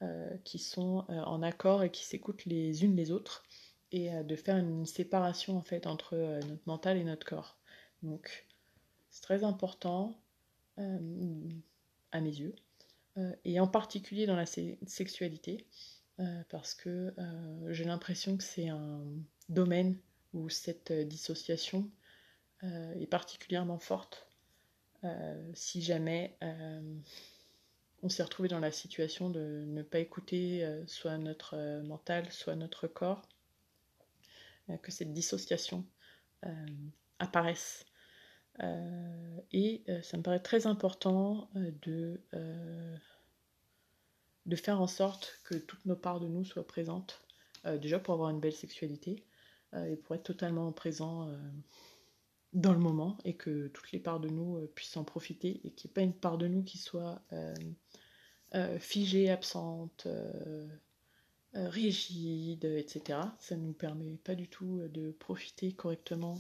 euh, 0.02 0.38
qui 0.43 0.60
sont 0.60 1.06
euh, 1.10 1.22
en 1.22 1.41
accord 1.41 1.84
et 1.84 1.91
qui 1.91 2.06
s'écoutent 2.06 2.45
les 2.45 2.84
unes 2.84 2.95
les 2.95 3.12
autres 3.12 3.43
et 3.91 4.12
de 4.24 4.36
faire 4.36 4.58
une 4.58 4.86
séparation 4.86 5.58
en 5.58 5.63
fait 5.63 5.88
entre 5.88 6.15
notre 6.48 6.62
mental 6.67 6.98
et 6.98 7.04
notre 7.04 7.26
corps. 7.26 7.58
Donc 8.04 8.45
c'est 9.10 9.24
très 9.24 9.43
important 9.43 10.15
à 10.78 12.22
mes 12.22 12.30
yeux 12.30 12.54
et 13.43 13.60
en 13.60 13.67
particulier 13.67 14.26
dans 14.26 14.36
la 14.36 14.45
sexualité 14.45 15.65
parce 16.50 16.74
que 16.74 17.13
j'ai 17.69 17.84
l'impression 17.84 18.38
que 18.38 18.43
c'est 18.43 18.69
un 18.69 19.04
domaine 19.50 19.98
où 20.34 20.50
cette 20.50 20.91
dissociation 20.91 21.89
est 22.63 23.10
particulièrement 23.10 23.80
forte 23.80 24.30
euh, 25.06 25.52
si 25.54 25.82
jamais 25.82 26.36
euh, 26.43 26.82
on 28.04 28.10
s'est 28.10 28.24
retrouvé 28.24 28.50
dans 28.50 28.60
la 28.60 28.72
situation 28.72 29.30
de 29.30 29.63
ne 29.65 29.82
pas 29.82 30.00
écouter 30.00 30.65
euh, 30.65 30.86
soit 30.88 31.17
notre 31.17 31.82
mental, 31.84 32.32
soit 32.32 32.56
notre 32.56 32.88
corps, 32.88 33.28
que 34.84 34.91
cette 34.91 35.13
dissociation 35.13 35.84
apparaisse. 37.17 37.88
Et 39.52 39.84
ça 40.04 40.17
me 40.17 40.24
paraît 40.24 40.39
très 40.39 40.67
important 40.67 41.50
de, 41.56 42.19
de 44.45 44.56
faire 44.56 44.82
en 44.82 44.88
sorte 44.88 45.39
que 45.45 45.56
toutes 45.56 45.86
nos 45.86 45.95
parts 45.95 46.19
de 46.19 46.28
nous 46.28 46.43
soient 46.43 46.67
présentes, 46.67 47.22
déjà 47.82 48.00
pour 48.00 48.13
avoir 48.13 48.30
une 48.30 48.39
belle 48.39 48.54
sexualité 48.54 49.24
et 49.74 49.95
pour 49.95 50.15
être 50.15 50.24
totalement 50.24 50.72
présent 50.72 51.30
dans 52.54 52.74
le 52.74 52.80
moment 52.80 53.17
et 53.26 53.36
que 53.36 53.67
toutes 53.67 53.91
les 53.91 54.00
parts 54.00 54.19
de 54.19 54.30
nous 54.30 54.58
euh, 54.58 54.72
puissent 54.74 54.98
en 54.98 55.04
profiter 55.04 55.62
et 55.63 55.72
qu'il 55.72 55.88
n'y 55.88 55.91
ait 55.91 55.95
pas 55.95 56.02
une 56.02 56.13
part 56.13 56.38
de 56.38 56.48
nous 56.48 56.63
qui 56.63 56.78
soit 56.78 57.22
euh, 57.34 57.54
euh, 58.56 58.80
figée, 58.80 59.30
absente, 59.30 60.08
rigide, 61.54 62.65
etc. 62.65 63.19
Ça 63.39 63.56
ne 63.56 63.63
nous 63.65 63.74
permet 63.74 64.15
pas 64.24 64.36
du 64.36 64.48
tout 64.48 64.82
de 64.88 65.12
profiter 65.12 65.72
correctement 65.74 66.38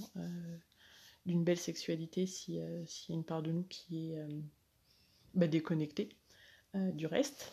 d'une 1.25 1.43
belle 1.43 1.57
sexualité 1.57 2.25
s'il 2.25 2.55
y 2.55 2.61
a 2.61 3.13
une 3.13 3.23
part 3.23 3.41
de 3.41 3.51
nous 3.51 3.63
qui 3.63 4.11
est 4.11 4.17
bah, 5.33 5.47
déconnectée 5.47 6.09
du 6.73 7.05
reste. 7.07 7.51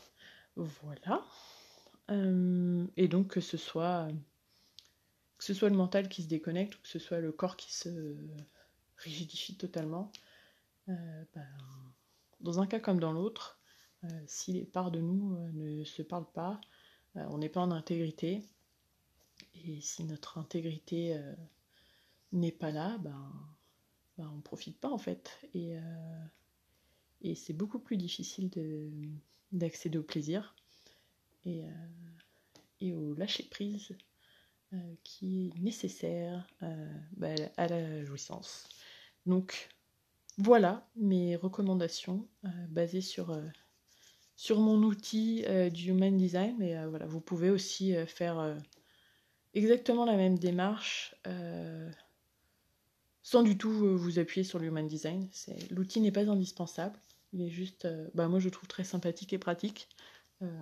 Voilà. 0.56 1.22
et 2.08 3.08
donc 3.08 3.28
que 3.28 3.40
ce 3.40 3.56
soit 3.58 4.08
le 5.38 5.76
mental 5.76 6.08
qui 6.08 6.22
se 6.22 6.28
déconnecte 6.28 6.76
ou 6.76 6.78
que 6.82 6.88
ce 6.88 6.98
soit 6.98 7.20
le 7.20 7.32
corps 7.32 7.56
qui 7.56 7.74
se 7.74 8.16
rigidifie 8.96 9.56
totalement, 9.56 10.10
euh, 10.88 11.24
ben, 11.34 11.46
dans 12.40 12.60
un 12.60 12.66
cas 12.66 12.80
comme 12.80 13.00
dans 13.00 13.12
l'autre, 13.12 13.60
euh, 14.04 14.08
si 14.26 14.52
les 14.52 14.64
parts 14.64 14.90
de 14.90 15.00
nous 15.00 15.34
euh, 15.36 15.50
ne 15.52 15.84
se 15.84 16.02
parlent 16.02 16.30
pas, 16.32 16.60
on 17.14 17.38
n'est 17.38 17.48
pas 17.48 17.62
en 17.62 17.70
intégrité. 17.70 18.42
Et 19.54 19.80
si 19.80 20.04
notre 20.04 20.36
intégrité 20.36 21.18
n'est 22.30 22.52
pas 22.52 22.70
là, 22.70 22.98
ben, 22.98 23.32
ben 24.18 24.28
on 24.32 24.36
ne 24.36 24.42
profite 24.42 24.78
pas 24.78 24.90
en 24.90 24.98
fait. 24.98 25.38
Et, 25.54 25.76
et 27.22 27.34
c'est 27.34 27.52
beaucoup 27.52 27.78
plus 27.78 27.96
difficile 27.96 28.50
d'accéder 29.52 29.98
au 29.98 30.02
plaisir 30.02 30.54
et, 31.44 31.64
et 32.80 32.94
au 32.94 33.14
lâcher 33.14 33.44
prise 33.44 33.96
euh, 34.72 34.94
qui 35.04 35.46
est 35.46 35.60
nécessaire 35.60 36.44
euh, 36.64 36.98
bah, 37.16 37.34
à 37.56 37.68
la 37.68 38.04
jouissance. 38.04 38.68
Donc 39.24 39.68
voilà 40.38 40.84
mes 40.96 41.36
recommandations 41.36 42.26
euh, 42.44 42.48
basées 42.68 43.00
sur, 43.00 43.40
sur 44.34 44.58
mon 44.58 44.82
outil 44.82 45.44
du 45.72 45.90
Human 45.90 46.16
Design. 46.16 46.56
Mais 46.58 46.84
voilà, 46.86 47.06
vous 47.06 47.20
pouvez 47.20 47.48
aussi 47.48 47.94
faire 48.06 48.56
exactement 49.54 50.04
la 50.04 50.16
même 50.16 50.36
démarche 50.36 51.14
sans 53.26 53.42
du 53.42 53.58
tout 53.58 53.72
vous 53.72 54.20
appuyer 54.20 54.44
sur 54.44 54.60
le 54.60 54.66
Human 54.66 54.86
Design. 54.86 55.28
L'outil 55.70 56.00
n'est 56.00 56.12
pas 56.12 56.30
indispensable. 56.30 56.96
Il 57.32 57.42
est 57.42 57.50
juste, 57.50 57.88
bah, 58.14 58.28
moi 58.28 58.38
je 58.38 58.44
le 58.44 58.52
trouve 58.52 58.68
très 58.68 58.84
sympathique 58.84 59.32
et 59.32 59.38
pratique. 59.38 59.88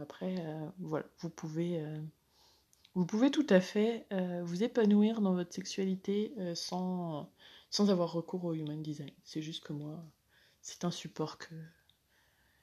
après, 0.01 0.43
voilà, 0.79 1.05
vous 1.19 1.29
pouvez, 1.29 1.85
vous 2.95 3.05
pouvez 3.05 3.31
tout 3.31 3.47
à 3.51 3.61
fait 3.61 4.07
vous 4.45 4.63
épanouir 4.63 5.21
dans 5.21 5.35
votre 5.35 5.53
sexualité 5.53 6.33
sans, 6.55 7.31
sans 7.69 7.91
avoir 7.91 8.11
recours 8.11 8.47
au 8.47 8.55
human 8.55 8.83
design. 8.83 9.13
C'est 9.25 9.43
juste 9.43 9.63
que 9.63 9.75
moi, 9.75 10.03
c'est 10.63 10.87
un 10.87 10.91
support 10.91 11.37
que, 11.37 11.55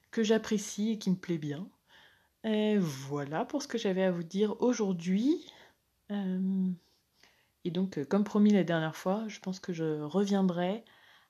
que 0.10 0.24
j'apprécie 0.24 0.94
et 0.94 0.98
qui 0.98 1.12
me 1.12 1.16
plaît 1.16 1.38
bien. 1.38 1.70
Et 2.44 2.80
voilà 2.80 3.46
pour 3.46 3.62
ce 3.62 3.68
que 3.68 3.78
j'avais 3.78 4.02
à 4.02 4.12
vous 4.12 4.24
dire 4.24 4.60
aujourd'hui. 4.64 5.46
Et 7.64 7.72
donc, 7.72 8.04
comme 8.06 8.24
promis 8.24 8.52
la 8.52 8.64
dernière 8.64 8.96
fois, 8.96 9.26
je 9.28 9.40
pense 9.40 9.60
que 9.60 9.74
je 9.74 10.02
reviendrai 10.02 10.84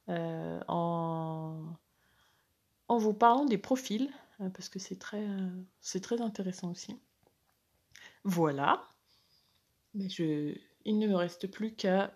en, 0.08 1.64
en 2.88 2.98
vous 2.98 3.14
parlant 3.14 3.46
des 3.46 3.58
profils, 3.58 4.10
parce 4.54 4.70
que 4.70 4.80
c'est 4.80 4.98
très, 4.98 5.26
c'est 5.80 6.02
très 6.02 6.22
intéressant 6.22 6.72
aussi. 6.72 6.98
Voilà. 8.24 8.84
Mais 9.94 10.10
je, 10.10 10.56
il 10.86 11.00
ne 11.00 11.08
me 11.08 11.16
reste 11.16 11.48
plus 11.48 11.74
qu'à 11.76 12.14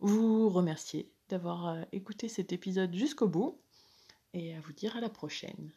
vous 0.00 0.48
remercier 0.48 1.10
d'avoir 1.28 1.78
écouté 1.92 2.28
cet 2.28 2.52
épisode 2.52 2.94
jusqu'au 2.94 3.28
bout 3.28 3.60
et 4.32 4.54
à 4.54 4.60
vous 4.60 4.72
dire 4.72 4.96
à 4.96 5.00
la 5.00 5.08
prochaine. 5.08 5.72